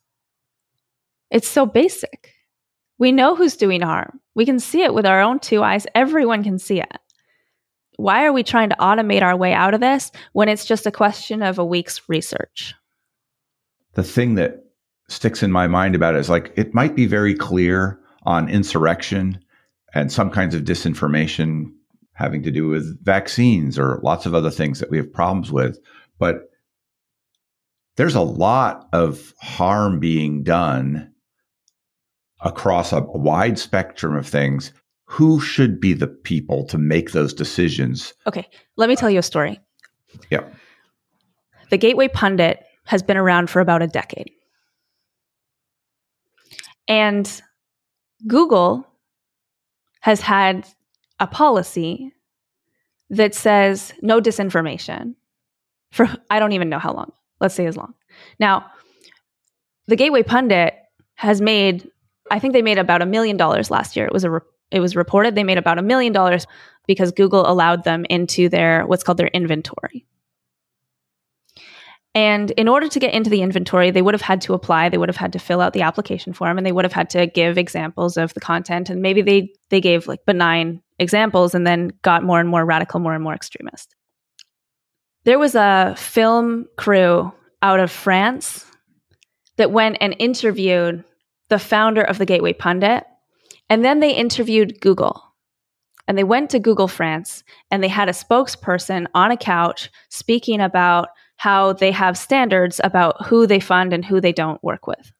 [1.30, 2.34] It's so basic.
[2.98, 4.20] We know who's doing harm.
[4.34, 5.86] We can see it with our own two eyes.
[5.94, 6.98] Everyone can see it.
[7.98, 10.92] Why are we trying to automate our way out of this when it's just a
[10.92, 12.74] question of a week's research?
[13.94, 14.64] The thing that
[15.10, 19.40] sticks in my mind about it is like it might be very clear on insurrection
[19.94, 21.72] and some kinds of disinformation
[22.14, 25.80] having to do with vaccines or lots of other things that we have problems with.
[26.20, 26.50] But
[27.96, 31.14] there's a lot of harm being done
[32.42, 34.72] across a wide spectrum of things.
[35.10, 38.14] Who should be the people to make those decisions?
[38.28, 39.60] Okay, let me tell you a story.
[40.30, 40.44] Yeah.
[41.70, 44.32] The Gateway Pundit has been around for about a decade.
[46.88, 47.42] And
[48.26, 48.88] Google
[50.02, 50.68] has had
[51.20, 52.14] a policy
[53.10, 55.16] that says no disinformation
[55.92, 57.12] for I don't even know how long.
[57.40, 57.94] Let's say as long.
[58.40, 58.66] Now,
[59.88, 60.76] the Gateway Pundit
[61.16, 61.90] has made
[62.30, 64.06] I think they made about a million dollars last year.
[64.06, 64.40] It was a re-
[64.72, 66.46] it was reported they made about a million dollars
[66.88, 70.06] because Google allowed them into their what's called their inventory.
[72.16, 74.98] And in order to get into the inventory, they would have had to apply, they
[74.98, 77.28] would have had to fill out the application form and they would have had to
[77.28, 81.92] give examples of the content and maybe they they gave like benign examples and then
[82.02, 83.94] got more and more radical, more and more extremist.
[85.26, 88.66] There was a film crew out of France
[89.58, 91.04] that went and interviewed
[91.50, 93.06] the founder of the Gateway Pundit
[93.70, 95.24] and then they interviewed Google.
[96.08, 100.62] And they went to Google France and they had a spokesperson on a couch speaking
[100.62, 105.12] about how they have standards about who they fund and who they don't work with.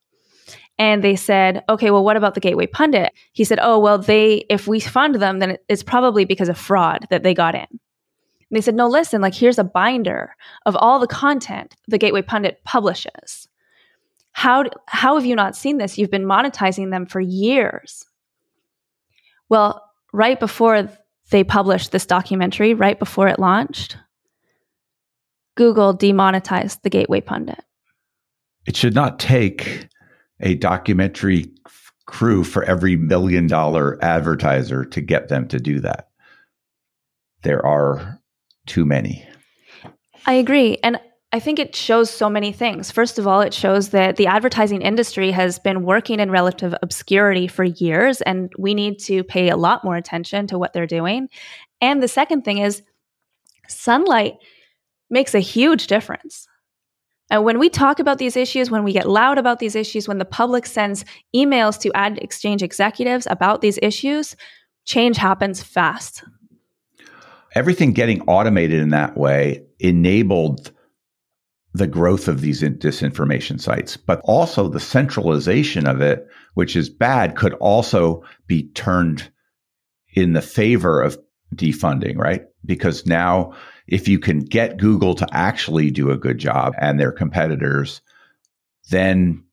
[0.80, 3.12] And they said, okay, well, what about the Gateway Pundit?
[3.34, 7.08] He said, oh, well, they, if we fund them, then it's probably because of fraud
[7.10, 7.66] that they got in.
[7.70, 12.22] And they said, no, listen, like here's a binder of all the content the Gateway
[12.22, 13.48] Pundit publishes.
[14.32, 15.98] How, how have you not seen this?
[15.98, 18.06] You've been monetizing them for years.
[19.50, 19.84] Well,
[20.14, 20.90] right before
[21.32, 23.98] they published this documentary, right before it launched,
[25.56, 27.64] Google demonetized the Gateway Pundit.
[28.66, 29.88] It should not take
[30.40, 31.46] a documentary
[32.06, 36.10] crew for every million dollar advertiser to get them to do that.
[37.44, 38.20] There are
[38.66, 39.28] too many.
[40.26, 40.78] I agree.
[40.84, 41.00] And
[41.34, 42.90] I think it shows so many things.
[42.90, 47.48] First of all, it shows that the advertising industry has been working in relative obscurity
[47.48, 51.28] for years, and we need to pay a lot more attention to what they're doing.
[51.82, 52.82] And the second thing is,
[53.68, 54.36] sunlight
[55.10, 56.48] makes a huge difference.
[57.30, 60.20] And when we talk about these issues, when we get loud about these issues, when
[60.20, 61.04] the public sends
[61.36, 64.38] emails to ad exchange executives about these issues,
[64.86, 66.24] change happens fast.
[67.54, 70.72] Everything getting automated in that way enabled
[71.78, 77.36] the growth of these disinformation sites, but also the centralization of it, which is bad,
[77.36, 79.30] could also be turned
[80.14, 81.18] in the favor of
[81.56, 82.44] defunding, right?
[82.66, 83.54] Because now
[83.88, 88.02] if you can get Google to actually do a good job and their competitors,
[88.90, 89.44] then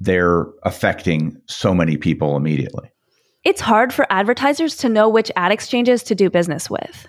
[0.00, 2.90] they're affecting so many people immediately.
[3.44, 7.06] It's hard for advertisers to know which ad exchanges to do business with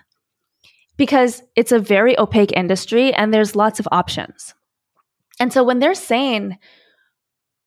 [1.00, 4.54] because it's a very opaque industry and there's lots of options.
[5.40, 6.58] And so when they're saying,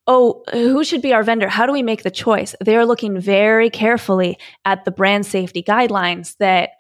[0.06, 1.48] oh, who should be our vendor?
[1.48, 2.54] How do we make the choice?
[2.60, 6.70] They're looking very carefully at the brand safety guidelines that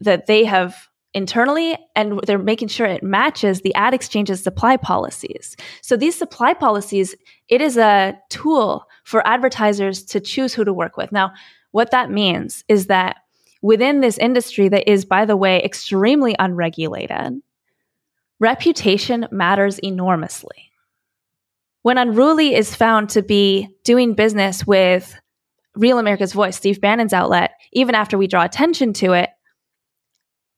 [0.00, 5.54] that they have internally and they're making sure it matches the ad exchange's supply policies.
[5.82, 7.14] So these supply policies,
[7.48, 11.12] it is a tool for advertisers to choose who to work with.
[11.12, 11.32] Now,
[11.72, 13.16] what that means is that
[13.64, 17.40] within this industry that is, by the way, extremely unregulated,
[18.38, 20.70] reputation matters enormously.
[21.80, 25.18] When Unruly is found to be doing business with
[25.74, 29.30] Real America's Voice, Steve Bannon's outlet, even after we draw attention to it,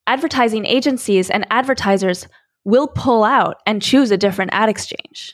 [0.09, 2.27] advertising agencies and advertisers
[2.65, 5.33] will pull out and choose a different ad exchange.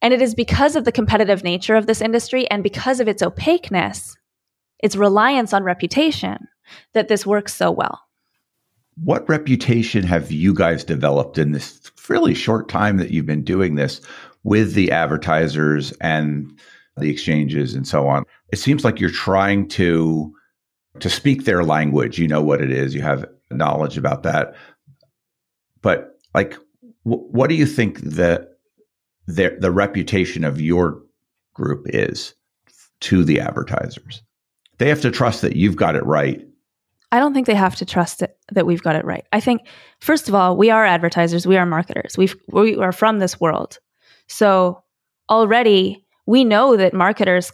[0.00, 3.22] And it is because of the competitive nature of this industry and because of its
[3.22, 4.16] opaqueness,
[4.80, 6.48] its reliance on reputation,
[6.92, 8.00] that this works so well.
[9.02, 13.74] What reputation have you guys developed in this fairly short time that you've been doing
[13.74, 14.00] this
[14.42, 16.56] with the advertisers and
[16.96, 18.24] the exchanges and so on.
[18.52, 20.32] It seems like you're trying to
[21.00, 22.18] to speak their language.
[22.18, 22.94] You know what it is.
[22.94, 24.54] You have knowledge about that.
[25.82, 26.56] But like,
[27.02, 28.48] what do you think the
[29.26, 31.02] the the reputation of your
[31.54, 32.34] group is
[33.00, 34.22] to the advertisers?
[34.78, 36.46] They have to trust that you've got it right.
[37.12, 39.24] I don't think they have to trust it, that we've got it right.
[39.32, 39.62] I think,
[40.00, 43.78] first of all, we are advertisers, we are marketers, we we are from this world.
[44.26, 44.82] So
[45.30, 47.52] already we know that marketers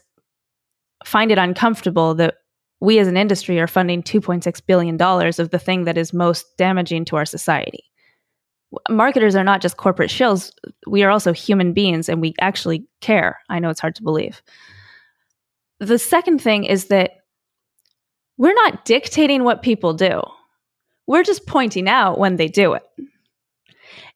[1.04, 2.36] find it uncomfortable that
[2.80, 7.04] we as an industry are funding $2.6 billion of the thing that is most damaging
[7.06, 7.84] to our society.
[8.88, 10.50] Marketers are not just corporate shills,
[10.86, 13.38] we are also human beings and we actually care.
[13.50, 14.42] I know it's hard to believe.
[15.82, 17.24] The second thing is that
[18.38, 20.22] we're not dictating what people do,
[21.08, 22.84] we're just pointing out when they do it.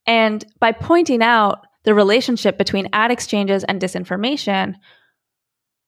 [0.06, 4.76] And by pointing out the relationship between ad exchanges and disinformation,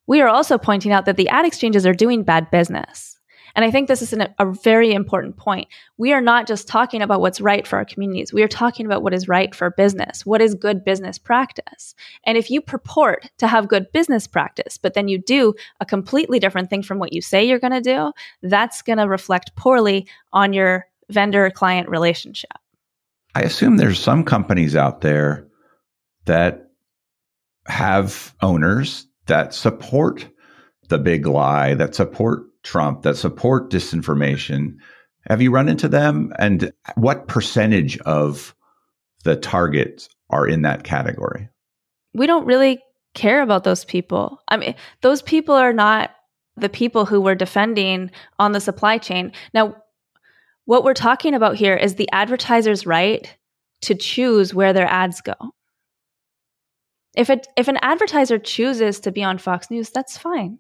[0.08, 3.16] we are also pointing out that the ad exchanges are doing bad business.
[3.58, 5.66] And I think this is an, a very important point.
[5.96, 8.32] We are not just talking about what's right for our communities.
[8.32, 10.24] We are talking about what is right for business.
[10.24, 11.96] What is good business practice?
[12.22, 16.38] And if you purport to have good business practice, but then you do a completely
[16.38, 20.06] different thing from what you say you're going to do, that's going to reflect poorly
[20.32, 22.52] on your vendor client relationship.
[23.34, 25.48] I assume there's some companies out there
[26.26, 26.70] that
[27.66, 30.28] have owners that support
[30.90, 34.76] the big lie, that support Trump, that support disinformation.
[35.26, 36.34] Have you run into them?
[36.38, 38.54] And what percentage of
[39.24, 41.48] the targets are in that category?
[42.12, 42.82] We don't really
[43.14, 44.42] care about those people.
[44.48, 46.10] I mean, those people are not
[46.58, 49.32] the people who we're defending on the supply chain.
[49.54, 49.74] Now,
[50.66, 53.34] what we're talking about here is the advertiser's right
[53.82, 55.34] to choose where their ads go.
[57.16, 60.58] If it if an advertiser chooses to be on Fox News, that's fine.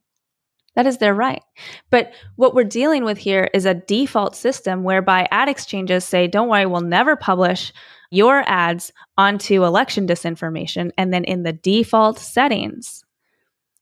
[0.78, 1.42] That is their right.
[1.90, 6.48] But what we're dealing with here is a default system whereby ad exchanges say, don't
[6.48, 7.72] worry, we'll never publish
[8.12, 10.92] your ads onto election disinformation.
[10.96, 13.02] And then in the default settings,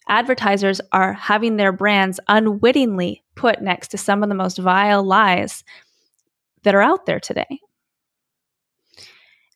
[0.09, 5.65] advertisers are having their brands unwittingly put next to some of the most vile lies
[6.63, 7.61] that are out there today.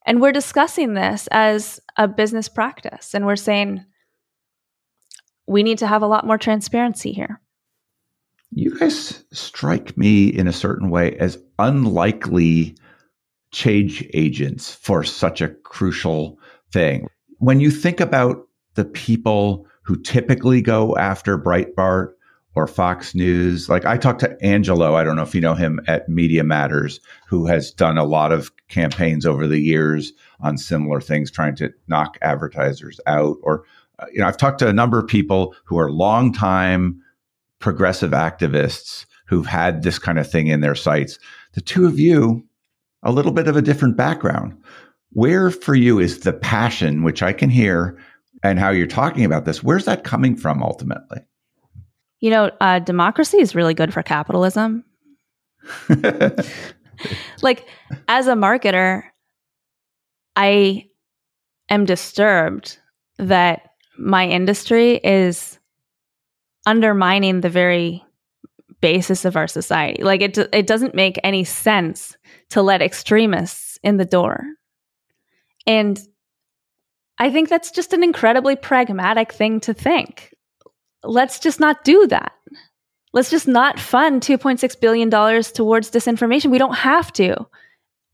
[0.05, 3.14] And we're discussing this as a business practice.
[3.14, 3.87] And we're saying,
[5.50, 7.40] we need to have a lot more transparency here.
[8.52, 12.76] You guys strike me in a certain way as unlikely
[13.50, 16.38] change agents for such a crucial
[16.72, 17.08] thing.
[17.38, 22.12] When you think about the people who typically go after Breitbart
[22.54, 25.80] or Fox News, like I talked to Angelo, I don't know if you know him
[25.88, 31.00] at Media Matters, who has done a lot of campaigns over the years on similar
[31.00, 33.64] things, trying to knock advertisers out or
[34.12, 37.00] you know, I've talked to a number of people who are longtime
[37.58, 41.18] progressive activists who've had this kind of thing in their sights.
[41.52, 42.44] The two of you,
[43.02, 44.56] a little bit of a different background.
[45.12, 47.98] Where for you is the passion, which I can hear,
[48.42, 49.62] and how you're talking about this?
[49.62, 51.18] Where's that coming from ultimately?
[52.20, 54.84] You know, uh, democracy is really good for capitalism.
[57.42, 57.66] like,
[58.08, 59.02] as a marketer,
[60.36, 60.86] I
[61.68, 62.78] am disturbed
[63.18, 63.69] that
[64.00, 65.58] my industry is
[66.66, 68.02] undermining the very
[68.80, 70.02] basis of our society.
[70.02, 72.16] Like it it doesn't make any sense
[72.50, 74.44] to let extremists in the door.
[75.66, 76.00] And
[77.18, 80.34] I think that's just an incredibly pragmatic thing to think.
[81.04, 82.32] Let's just not do that.
[83.12, 86.50] Let's just not fund $2.6 billion towards disinformation.
[86.50, 87.46] We don't have to.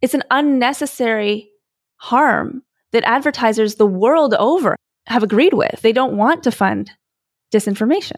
[0.01, 1.51] It's an unnecessary
[1.97, 5.81] harm that advertisers the world over have agreed with.
[5.83, 6.91] They don't want to fund
[7.53, 8.17] disinformation.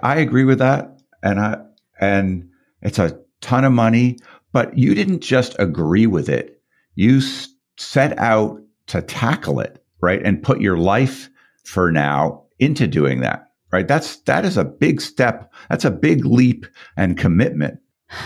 [0.00, 0.98] I agree with that.
[1.22, 1.62] And I,
[2.00, 2.48] and
[2.82, 4.18] it's a ton of money,
[4.52, 6.62] but you didn't just agree with it.
[6.94, 10.20] You s- set out to tackle it, right?
[10.24, 11.28] And put your life
[11.64, 13.86] for now into doing that, right?
[13.86, 15.52] That's, that is a big step.
[15.68, 17.80] That's a big leap and commitment.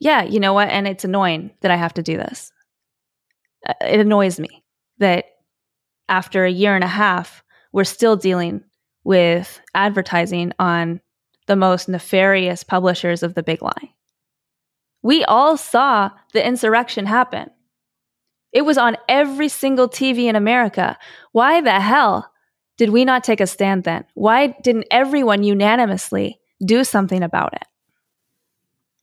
[0.00, 0.22] Yeah.
[0.22, 0.68] You know what?
[0.68, 2.52] And it's annoying that I have to do this.
[3.68, 4.62] Uh, it annoys me
[4.98, 5.24] that
[6.08, 7.42] after a year and a half,
[7.72, 8.62] we're still dealing
[9.04, 11.00] with advertising on
[11.46, 13.94] the most nefarious publishers of the big lie.
[15.02, 17.50] We all saw the insurrection happen.
[18.52, 20.98] It was on every single TV in America.
[21.32, 22.30] Why the hell
[22.76, 24.04] did we not take a stand then?
[24.14, 27.64] Why didn't everyone unanimously do something about it?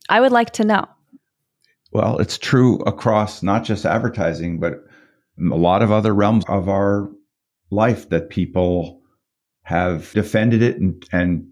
[0.09, 0.85] I would like to know.
[1.91, 4.83] Well, it's true across not just advertising, but
[5.39, 7.09] a lot of other realms of our
[7.71, 9.01] life that people
[9.63, 11.47] have defended it and, and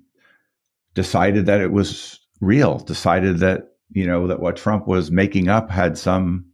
[0.94, 5.70] decided that it was real, decided that, you know, that what Trump was making up
[5.70, 6.46] had some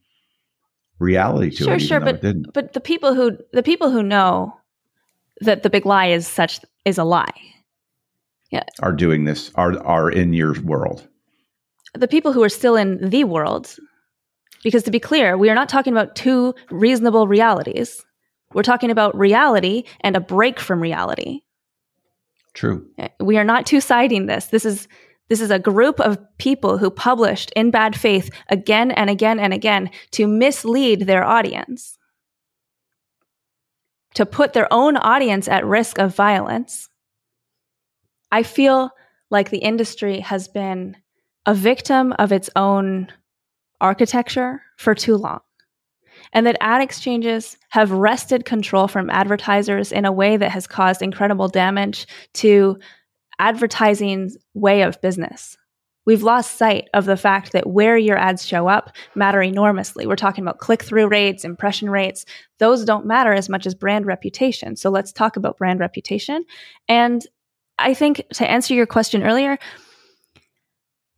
[1.00, 1.80] reality to sure, it.
[1.80, 4.56] Sure, sure, but but the people who the people who know
[5.42, 7.34] that the big lie is such is a lie.
[8.52, 8.64] Yeah.
[8.82, 11.08] Are doing this are are in your world.
[11.94, 13.76] The people who are still in the world
[14.64, 18.04] because to be clear, we are not talking about two reasonable realities.
[18.54, 21.42] We're talking about reality and a break from reality.
[22.54, 22.88] True.
[23.20, 24.48] We are not two siding this.
[24.48, 24.88] This is
[25.30, 29.54] this is a group of people who published in bad faith again and again and
[29.54, 32.00] again to mislead their audience,
[34.16, 36.90] to put their own audience at risk of violence.
[38.32, 38.90] I feel
[39.30, 40.98] like the industry has been
[41.46, 43.10] a victim of its own
[43.82, 45.40] architecture for too long
[46.34, 51.02] and that ad exchanges have wrested control from advertisers in a way that has caused
[51.02, 52.78] incredible damage to
[53.40, 55.58] advertising's way of business.
[56.06, 60.08] We've lost sight of the fact that where your ads show up matter enormously.
[60.08, 62.26] We're talking about click through rates, impression rates.
[62.58, 64.76] Those don't matter as much as brand reputation.
[64.76, 66.46] So let's talk about brand reputation.
[66.88, 67.26] And
[67.78, 69.60] I think to answer your question earlier,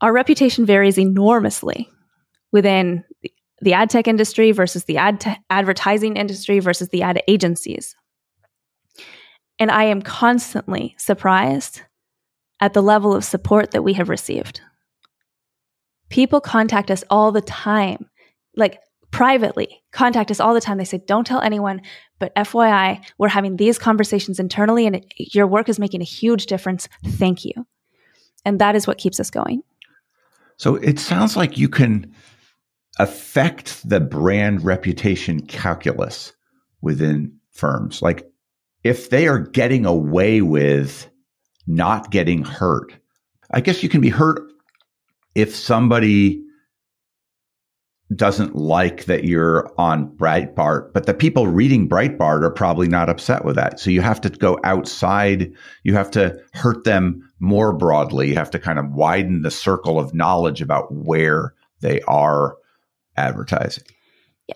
[0.01, 1.89] our reputation varies enormously
[2.51, 3.03] within
[3.61, 7.95] the ad tech industry versus the ad te- advertising industry versus the ad agencies.
[9.59, 11.81] And I am constantly surprised
[12.59, 14.61] at the level of support that we have received.
[16.09, 18.09] People contact us all the time,
[18.55, 18.79] like
[19.11, 20.77] privately, contact us all the time.
[20.77, 21.81] They say, Don't tell anyone,
[22.19, 26.47] but FYI, we're having these conversations internally and it, your work is making a huge
[26.47, 26.89] difference.
[27.05, 27.53] Thank you.
[28.43, 29.61] And that is what keeps us going.
[30.57, 32.13] So it sounds like you can
[32.99, 36.33] affect the brand reputation calculus
[36.81, 38.01] within firms.
[38.01, 38.29] Like
[38.83, 41.09] if they are getting away with
[41.67, 42.93] not getting hurt,
[43.51, 44.41] I guess you can be hurt
[45.35, 46.43] if somebody
[48.13, 53.45] doesn't like that you're on Breitbart, but the people reading Breitbart are probably not upset
[53.45, 53.79] with that.
[53.79, 55.53] So you have to go outside.
[55.83, 58.29] You have to hurt them more broadly.
[58.29, 62.57] You have to kind of widen the circle of knowledge about where they are
[63.21, 63.83] advertising.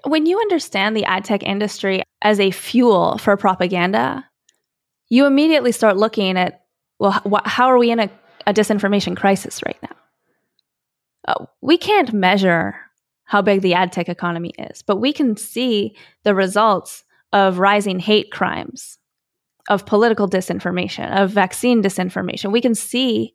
[0.06, 4.26] When you understand the ad tech industry as a fuel for propaganda,
[5.10, 6.66] you immediately start looking at,
[7.00, 8.10] well, wh- how are we in a,
[8.48, 9.96] a disinformation crisis right now?
[11.28, 12.76] Uh, we can't measure
[13.24, 17.04] how big the ad tech economy is, but we can see the results
[17.34, 18.98] of rising hate crimes,
[19.70, 22.52] of political disinformation, of vaccine disinformation.
[22.52, 23.34] We can see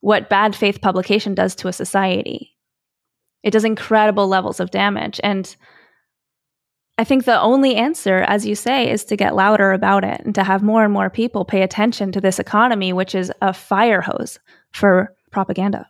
[0.00, 2.53] what bad faith publication does to a society.
[3.44, 5.20] It does incredible levels of damage.
[5.22, 5.54] And
[6.96, 10.34] I think the only answer, as you say, is to get louder about it and
[10.34, 14.00] to have more and more people pay attention to this economy, which is a fire
[14.00, 14.38] hose
[14.72, 15.88] for propaganda.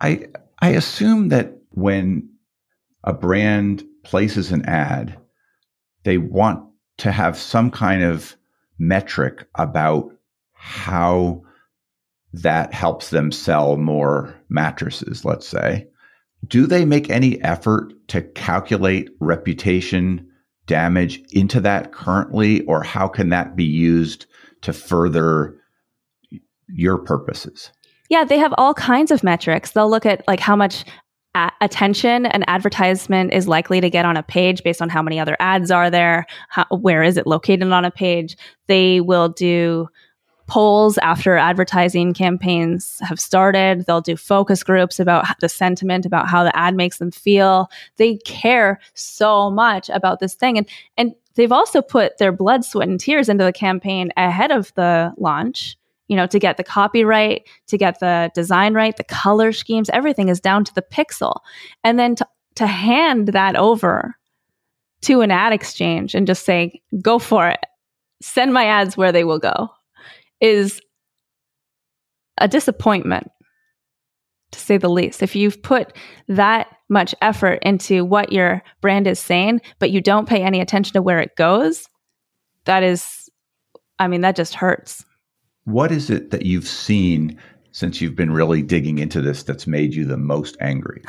[0.00, 0.28] I
[0.60, 2.28] I assume that when
[3.04, 5.18] a brand places an ad,
[6.04, 6.64] they want
[6.98, 8.36] to have some kind of
[8.78, 10.10] metric about
[10.52, 11.42] how
[12.32, 15.86] that helps them sell more mattresses, let's say.
[16.46, 20.26] Do they make any effort to calculate reputation
[20.66, 24.26] damage into that currently, or how can that be used
[24.62, 25.56] to further
[26.68, 27.72] your purposes?
[28.10, 29.72] Yeah, they have all kinds of metrics.
[29.72, 30.84] They'll look at like how much
[31.34, 35.18] a- attention an advertisement is likely to get on a page based on how many
[35.18, 38.36] other ads are there, how, where is it located on a page.
[38.66, 39.88] They will do
[40.48, 43.84] polls after advertising campaigns have started.
[43.86, 47.70] They'll do focus groups about the sentiment, about how the ad makes them feel.
[47.96, 50.58] They care so much about this thing.
[50.58, 54.72] And, and they've also put their blood, sweat, and tears into the campaign ahead of
[54.74, 55.76] the launch.
[56.08, 60.30] You know, to get the copyright, to get the design right, the color schemes, everything
[60.30, 61.40] is down to the pixel.
[61.84, 64.16] And then to, to hand that over
[65.02, 67.60] to an ad exchange and just say, go for it.
[68.22, 69.68] Send my ads where they will go
[70.40, 70.80] is
[72.38, 73.30] a disappointment,
[74.52, 75.22] to say the least.
[75.22, 75.92] If you've put
[76.28, 80.94] that much effort into what your brand is saying, but you don't pay any attention
[80.94, 81.88] to where it goes,
[82.64, 83.28] that is,
[83.98, 85.04] I mean, that just hurts.
[85.64, 87.38] What is it that you've seen
[87.72, 91.02] since you've been really digging into this that's made you the most angry?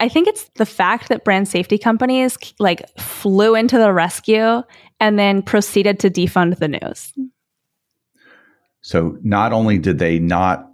[0.00, 4.62] I think it's the fact that brand safety companies like flew into the rescue
[5.00, 7.12] and then proceeded to defund the news.
[8.82, 10.70] So not only did they not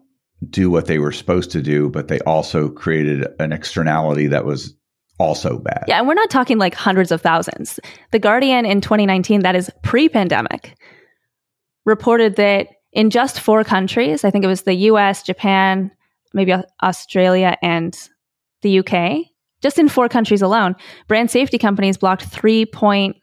[0.50, 4.74] do what they were supposed to do, but they also created an externality that was
[5.18, 5.84] also bad.
[5.88, 7.80] Yeah, and we're not talking like hundreds of thousands.
[8.10, 10.76] The Guardian in 2019, that is pre pandemic,
[11.84, 15.90] reported that in just four countries, I think it was the US, Japan,
[16.34, 17.96] maybe Australia, and
[18.62, 19.26] the UK,
[19.62, 20.76] just in four countries alone,
[21.08, 23.16] brand safety companies blocked 3 point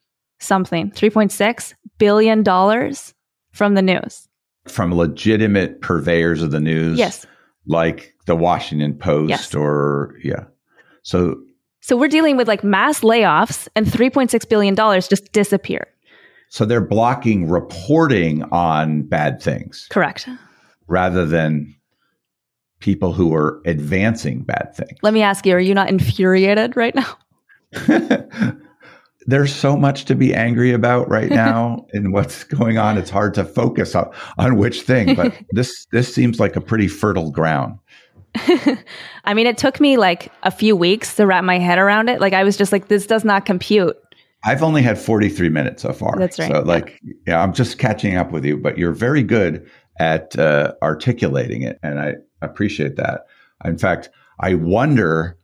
[0.44, 3.14] something, 3.6 billion dollars
[3.52, 4.28] from the news.
[4.68, 6.98] From legitimate purveyors of the news.
[6.98, 7.26] Yes.
[7.66, 9.56] Like the Washington Post Yes.
[9.56, 10.46] or yeah.
[11.04, 11.36] So
[11.82, 15.88] So we're dealing with like mass layoffs and 3.6 billion dollars just disappear.
[16.50, 20.28] so they're blocking reporting on bad things Correct.
[20.88, 21.76] rather than
[22.80, 24.98] people who are advancing bad things.
[25.02, 27.18] Let me ask you, are you not infuriated right now?
[29.26, 32.97] There's so much to be angry about right now and what's going on.
[32.97, 36.88] It's hard to focus on, on which thing, but this this seems like a pretty
[36.88, 37.80] fertile ground.
[39.26, 42.19] I mean, it took me like a few weeks to wrap my head around it.
[42.19, 43.95] Like I was just like, this does not compute.
[44.43, 46.17] I've only had 43 minutes so far.
[46.17, 46.51] That's right.
[46.51, 49.69] So like, yeah, I'm just catching up with you, but you're very good
[49.99, 53.26] at uh, articulating it, and I appreciate that.
[53.63, 54.09] In fact,
[54.39, 55.38] I wonder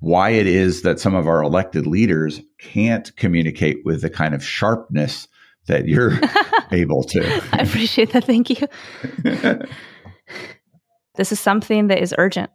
[0.00, 4.44] why it is that some of our elected leaders can't communicate with the kind of
[4.44, 5.28] sharpness
[5.66, 6.18] that you're
[6.72, 7.42] able to.
[7.52, 8.24] I appreciate that.
[8.24, 8.66] Thank you.
[11.18, 12.50] This is something that is urgent.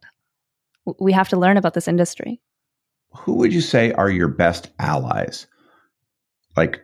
[0.97, 2.39] We have to learn about this industry.
[3.13, 5.47] Who would you say are your best allies?
[6.55, 6.81] Like,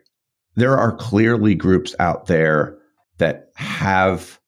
[0.56, 2.78] there are clearly groups out there
[3.18, 4.40] that have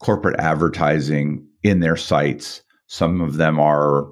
[0.00, 2.62] corporate advertising in their sights.
[2.86, 4.10] Some of them are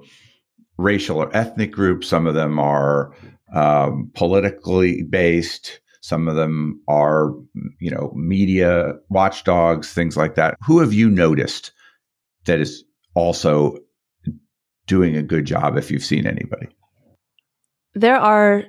[0.81, 3.15] racial or ethnic groups, some of them are
[3.55, 5.81] um, politically based.
[6.03, 7.35] Some of them are,
[7.79, 10.57] you know, media watchdogs, things like that.
[10.65, 11.73] Who have you noticed
[12.47, 13.77] that is also
[14.87, 16.69] doing a good job if you've seen anybody?
[17.95, 18.65] There are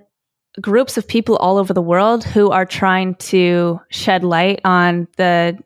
[0.60, 5.58] groups of people all over the world who are trying to shed light on the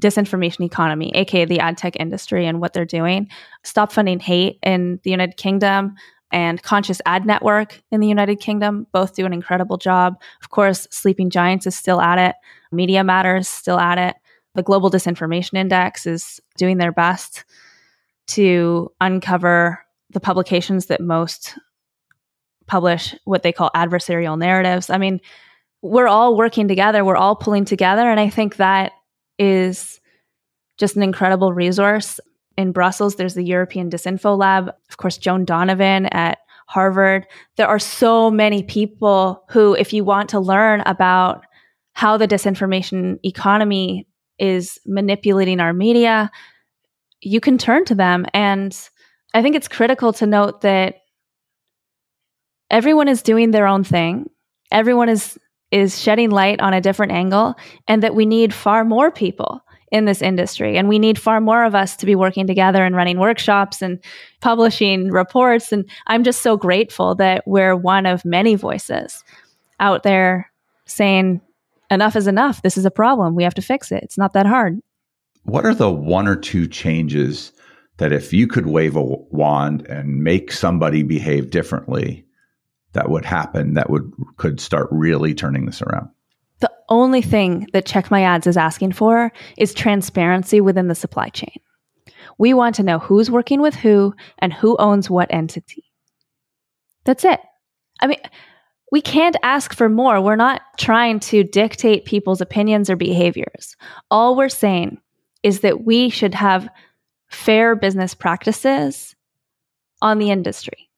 [0.00, 3.28] disinformation economy, aka the ad tech industry, and what they're doing.
[3.64, 5.94] Stop Funding Hate in the United Kingdom
[6.32, 10.14] and Conscious Ad Network in the United Kingdom both do an incredible job.
[10.42, 12.36] Of course, Sleeping Giants is still at it,
[12.72, 14.16] Media Matters still at it.
[14.54, 17.44] The Global Disinformation Index is doing their best
[18.28, 21.56] to uncover the publications that most
[22.66, 24.90] publish what they call adversarial narratives.
[24.90, 25.20] I mean,
[25.82, 28.08] we're all working together, we're all pulling together.
[28.08, 28.92] And I think that
[29.40, 30.00] is
[30.78, 32.20] just an incredible resource.
[32.56, 34.68] In Brussels, there's the European Disinfo Lab.
[34.88, 37.26] Of course, Joan Donovan at Harvard.
[37.56, 41.44] There are so many people who, if you want to learn about
[41.94, 44.06] how the disinformation economy
[44.38, 46.30] is manipulating our media,
[47.20, 48.26] you can turn to them.
[48.32, 48.76] And
[49.34, 50.96] I think it's critical to note that
[52.70, 54.30] everyone is doing their own thing.
[54.70, 55.38] Everyone is
[55.70, 57.54] is shedding light on a different angle
[57.86, 59.62] and that we need far more people
[59.92, 62.94] in this industry and we need far more of us to be working together and
[62.94, 63.98] running workshops and
[64.40, 69.24] publishing reports and I'm just so grateful that we're one of many voices
[69.80, 70.50] out there
[70.86, 71.40] saying
[71.90, 72.62] enough is enough.
[72.62, 73.34] This is a problem.
[73.34, 74.02] We have to fix it.
[74.02, 74.78] It's not that hard.
[75.44, 77.52] What are the one or two changes
[77.96, 82.24] that if you could wave a wand and make somebody behave differently,
[82.92, 86.08] that would happen that would could start really turning this around?
[86.60, 91.28] The only thing that Check My Ads is asking for is transparency within the supply
[91.28, 91.60] chain.
[92.38, 95.84] We want to know who's working with who and who owns what entity.
[97.04, 97.40] That's it.
[98.00, 98.18] I mean,
[98.92, 100.20] we can't ask for more.
[100.20, 103.76] We're not trying to dictate people's opinions or behaviors.
[104.10, 105.00] All we're saying
[105.42, 106.68] is that we should have
[107.28, 109.14] fair business practices
[110.02, 110.89] on the industry.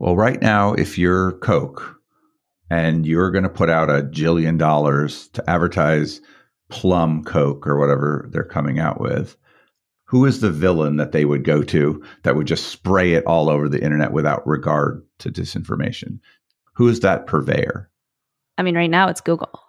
[0.00, 2.00] Well, right now, if you're Coke
[2.70, 6.22] and you're going to put out a jillion dollars to advertise
[6.70, 9.36] Plum Coke or whatever they're coming out with,
[10.04, 13.50] who is the villain that they would go to that would just spray it all
[13.50, 16.18] over the internet without regard to disinformation?
[16.76, 17.90] Who is that purveyor?
[18.56, 19.60] I mean, right now it's Google.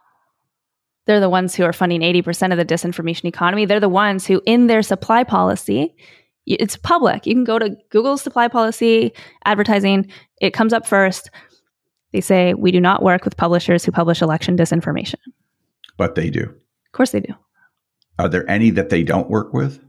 [1.07, 3.65] They're the ones who are funding 80% of the disinformation economy.
[3.65, 5.93] They're the ones who, in their supply policy,
[6.45, 7.25] it's public.
[7.25, 9.13] You can go to Google's supply policy,
[9.45, 11.29] advertising, it comes up first.
[12.13, 15.15] They say, we do not work with publishers who publish election disinformation.
[15.97, 16.43] But they do.
[16.43, 17.33] Of course they do.
[18.19, 19.79] Are there any that they don't work with?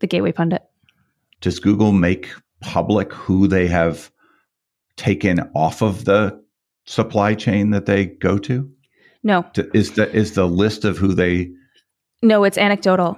[0.00, 0.62] The Gateway Pundit.
[1.40, 2.30] Does Google make
[2.60, 4.10] public who they have
[4.96, 6.42] taken off of the
[6.86, 8.70] supply chain that they go to?
[9.22, 9.44] No,
[9.74, 11.50] Is the is the list of who they
[12.22, 13.16] no, it's anecdotal.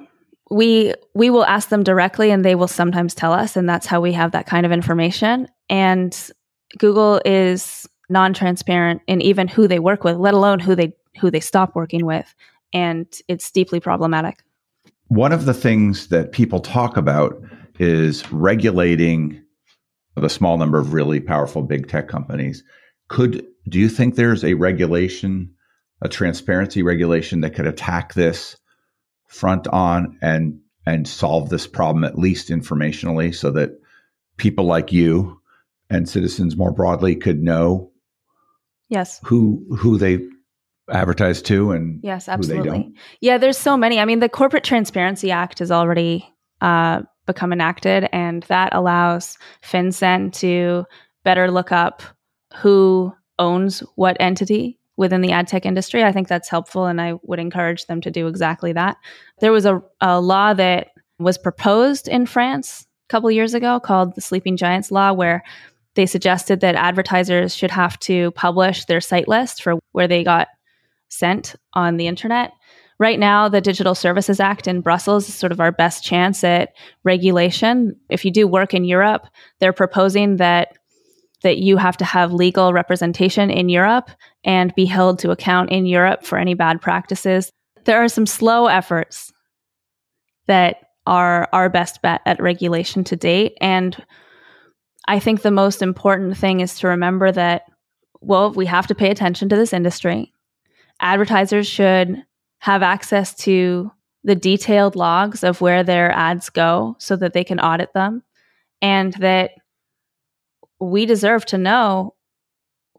[0.52, 4.00] We we will ask them directly and they will sometimes tell us and that's how
[4.00, 6.16] we have that kind of information and
[6.78, 11.40] Google is non-transparent in even who they work with, let alone who they who they
[11.40, 12.34] stop working with,
[12.72, 14.42] and it's deeply problematic.
[15.08, 17.42] One of the things that people talk about
[17.78, 19.42] is regulating
[20.16, 22.62] the small number of really powerful big tech companies.
[23.08, 25.54] Could do you think there's a regulation,
[26.00, 28.56] a transparency regulation that could attack this
[29.32, 33.70] front on and and solve this problem at least informationally so that
[34.36, 35.40] people like you
[35.88, 37.90] and citizens more broadly could know
[38.88, 39.20] yes.
[39.24, 40.18] who who they
[40.90, 42.92] advertise to and yes absolutely.
[43.20, 43.98] yeah there's so many.
[43.98, 46.28] I mean the corporate transparency act has already
[46.60, 50.84] uh, become enacted and that allows fincen to
[51.24, 52.02] better look up
[52.56, 57.14] who owns what entity within the ad tech industry i think that's helpful and i
[57.22, 58.96] would encourage them to do exactly that
[59.40, 60.88] there was a, a law that
[61.18, 65.42] was proposed in france a couple years ago called the sleeping giants law where
[65.94, 70.48] they suggested that advertisers should have to publish their site list for where they got
[71.08, 72.52] sent on the internet.
[72.98, 76.70] Right now, the Digital Services Act in Brussels is sort of our best chance at
[77.04, 77.96] regulation.
[78.08, 79.26] If you do work in Europe,
[79.58, 80.78] they're proposing that
[81.42, 84.10] that you have to have legal representation in Europe
[84.44, 87.50] and be held to account in Europe for any bad practices.
[87.84, 89.32] There are some slow efforts
[90.46, 90.76] that
[91.06, 93.96] are our best bet at regulation to date and
[95.08, 97.62] I think the most important thing is to remember that,
[98.20, 100.32] well, we have to pay attention to this industry.
[101.00, 102.22] Advertisers should
[102.60, 103.90] have access to
[104.22, 108.22] the detailed logs of where their ads go so that they can audit them,
[108.80, 109.52] and that
[110.88, 112.14] we deserve to know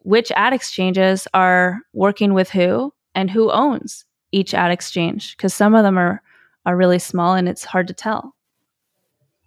[0.04, 5.76] which ad exchanges are working with who and who owns each ad exchange because some
[5.76, 6.22] of them are
[6.66, 8.36] are really small and it's hard to tell.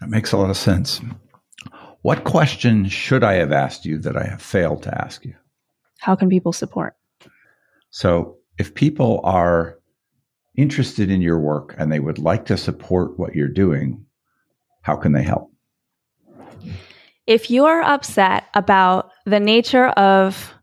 [0.00, 1.00] That makes a lot of sense.
[2.02, 5.34] What question should I have asked you that I have failed to ask you?
[5.98, 6.94] How can people support?
[7.90, 9.78] So, if people are
[10.56, 14.04] interested in your work and they would like to support what you're doing,
[14.82, 15.50] how can they help?
[17.26, 20.54] If you're upset about the nature of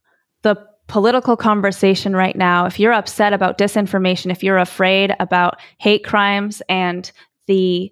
[0.44, 0.56] the
[0.88, 6.62] political conversation right now, if you're upset about disinformation, if you're afraid about hate crimes
[6.70, 7.12] and
[7.48, 7.92] the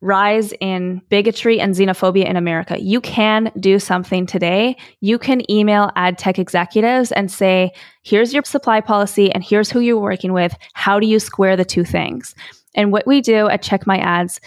[0.00, 2.80] rise in bigotry and xenophobia in America.
[2.80, 4.76] You can do something today.
[5.00, 7.72] You can email ad tech executives and say,
[8.02, 10.56] here's your supply policy and here's who you're working with.
[10.72, 12.34] How do you square the two things?
[12.74, 14.40] And what we do at Check My Ads,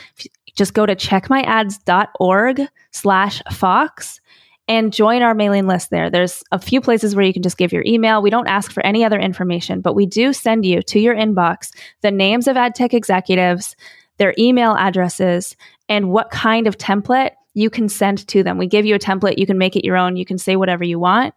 [0.55, 4.21] just go to checkmyads.org slash Fox
[4.67, 6.09] and join our mailing list there.
[6.09, 8.21] There's a few places where you can just give your email.
[8.21, 11.71] We don't ask for any other information, but we do send you to your inbox
[12.01, 13.75] the names of ad tech executives,
[14.17, 15.57] their email addresses,
[15.89, 18.57] and what kind of template you can send to them.
[18.57, 20.83] We give you a template, you can make it your own, you can say whatever
[20.83, 21.33] you want.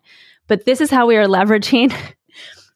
[0.47, 1.95] But this is how we are leveraging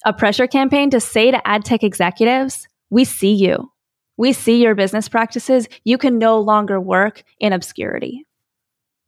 [0.05, 3.71] a pressure campaign to say to ad tech executives, we see you.
[4.17, 5.67] We see your business practices.
[5.85, 8.27] You can no longer work in obscurity.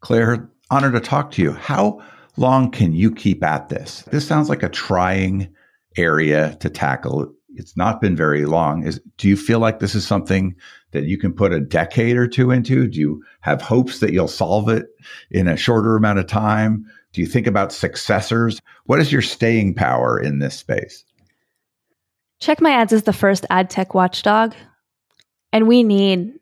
[0.02, 1.52] Claire, honor to talk to you.
[1.52, 2.02] How
[2.36, 4.02] long can you keep at this?
[4.10, 5.48] This sounds like a trying
[5.96, 7.32] area to tackle.
[7.54, 8.84] It's not been very long.
[8.84, 10.54] Is do you feel like this is something
[10.90, 12.88] that you can put a decade or two into?
[12.88, 14.86] Do you have hopes that you'll solve it
[15.30, 16.84] in a shorter amount of time?
[17.12, 18.60] Do you think about successors?
[18.86, 21.04] What is your staying power in this space?
[22.40, 24.54] Check My Ads is the first ad tech watchdog,
[25.52, 26.32] and we need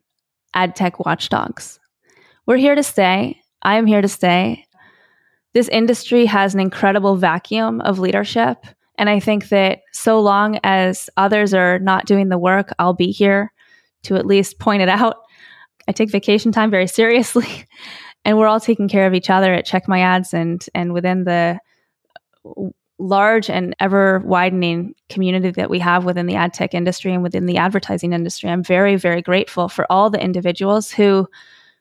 [0.53, 1.79] ad tech watchdogs.
[2.47, 3.40] We're here to stay.
[3.61, 4.65] I am here to stay.
[5.53, 8.65] This industry has an incredible vacuum of leadership.
[8.97, 13.11] And I think that so long as others are not doing the work, I'll be
[13.11, 13.51] here
[14.03, 15.17] to at least point it out.
[15.87, 17.65] I take vacation time very seriously,
[18.23, 21.23] and we're all taking care of each other at Check My Ads and and within
[21.23, 21.59] the
[22.99, 27.47] large and ever widening community that we have within the ad tech industry and within
[27.47, 28.49] the advertising industry.
[28.49, 31.27] I'm very very grateful for all the individuals who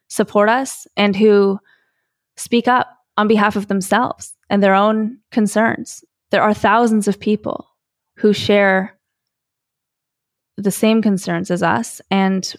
[0.09, 1.59] support us and who
[2.41, 6.03] speak up on behalf of themselves and their own concerns.
[6.31, 7.67] There are thousands of people
[8.17, 8.99] who share
[10.57, 12.55] the same concerns as us and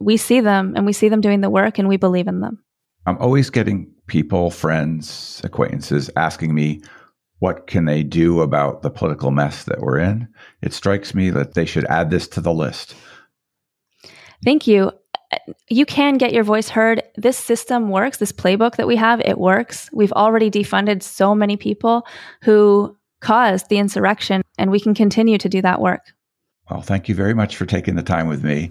[0.00, 2.62] we see them and we see them doing the work and we believe in them.
[3.06, 6.80] I'm always getting people, friends, acquaintances asking me
[7.40, 10.28] what can they do about the political mess that we're in.
[10.62, 12.94] It strikes me that they should add this to the list.
[14.44, 14.92] Thank you.
[15.68, 17.02] You can get your voice heard.
[17.16, 18.18] This system works.
[18.18, 19.88] This playbook that we have, it works.
[19.92, 22.06] We've already defunded so many people
[22.42, 26.12] who caused the insurrection, and we can continue to do that work.
[26.70, 28.70] Well, thank you very much for taking the time with me.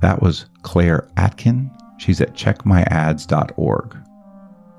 [0.00, 1.70] That was Claire Atkin.
[1.98, 3.96] She's at checkmyads.org.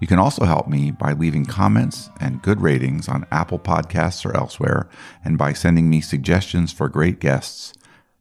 [0.00, 4.36] You can also help me by leaving comments and good ratings on Apple Podcasts or
[4.36, 4.88] elsewhere,
[5.24, 7.72] and by sending me suggestions for great guests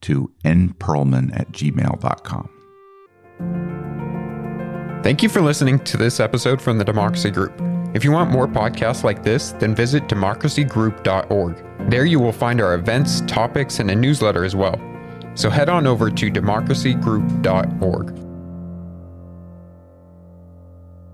[0.02, 2.50] to nperlman at gmail.com.
[5.04, 7.54] Thank you for listening to this episode from the Democracy Group.
[7.94, 11.90] If you want more podcasts like this, then visit democracygroup.org.
[11.90, 14.78] There you will find our events, topics, and a newsletter as well.
[15.36, 18.27] So head on over to democracygroup.org.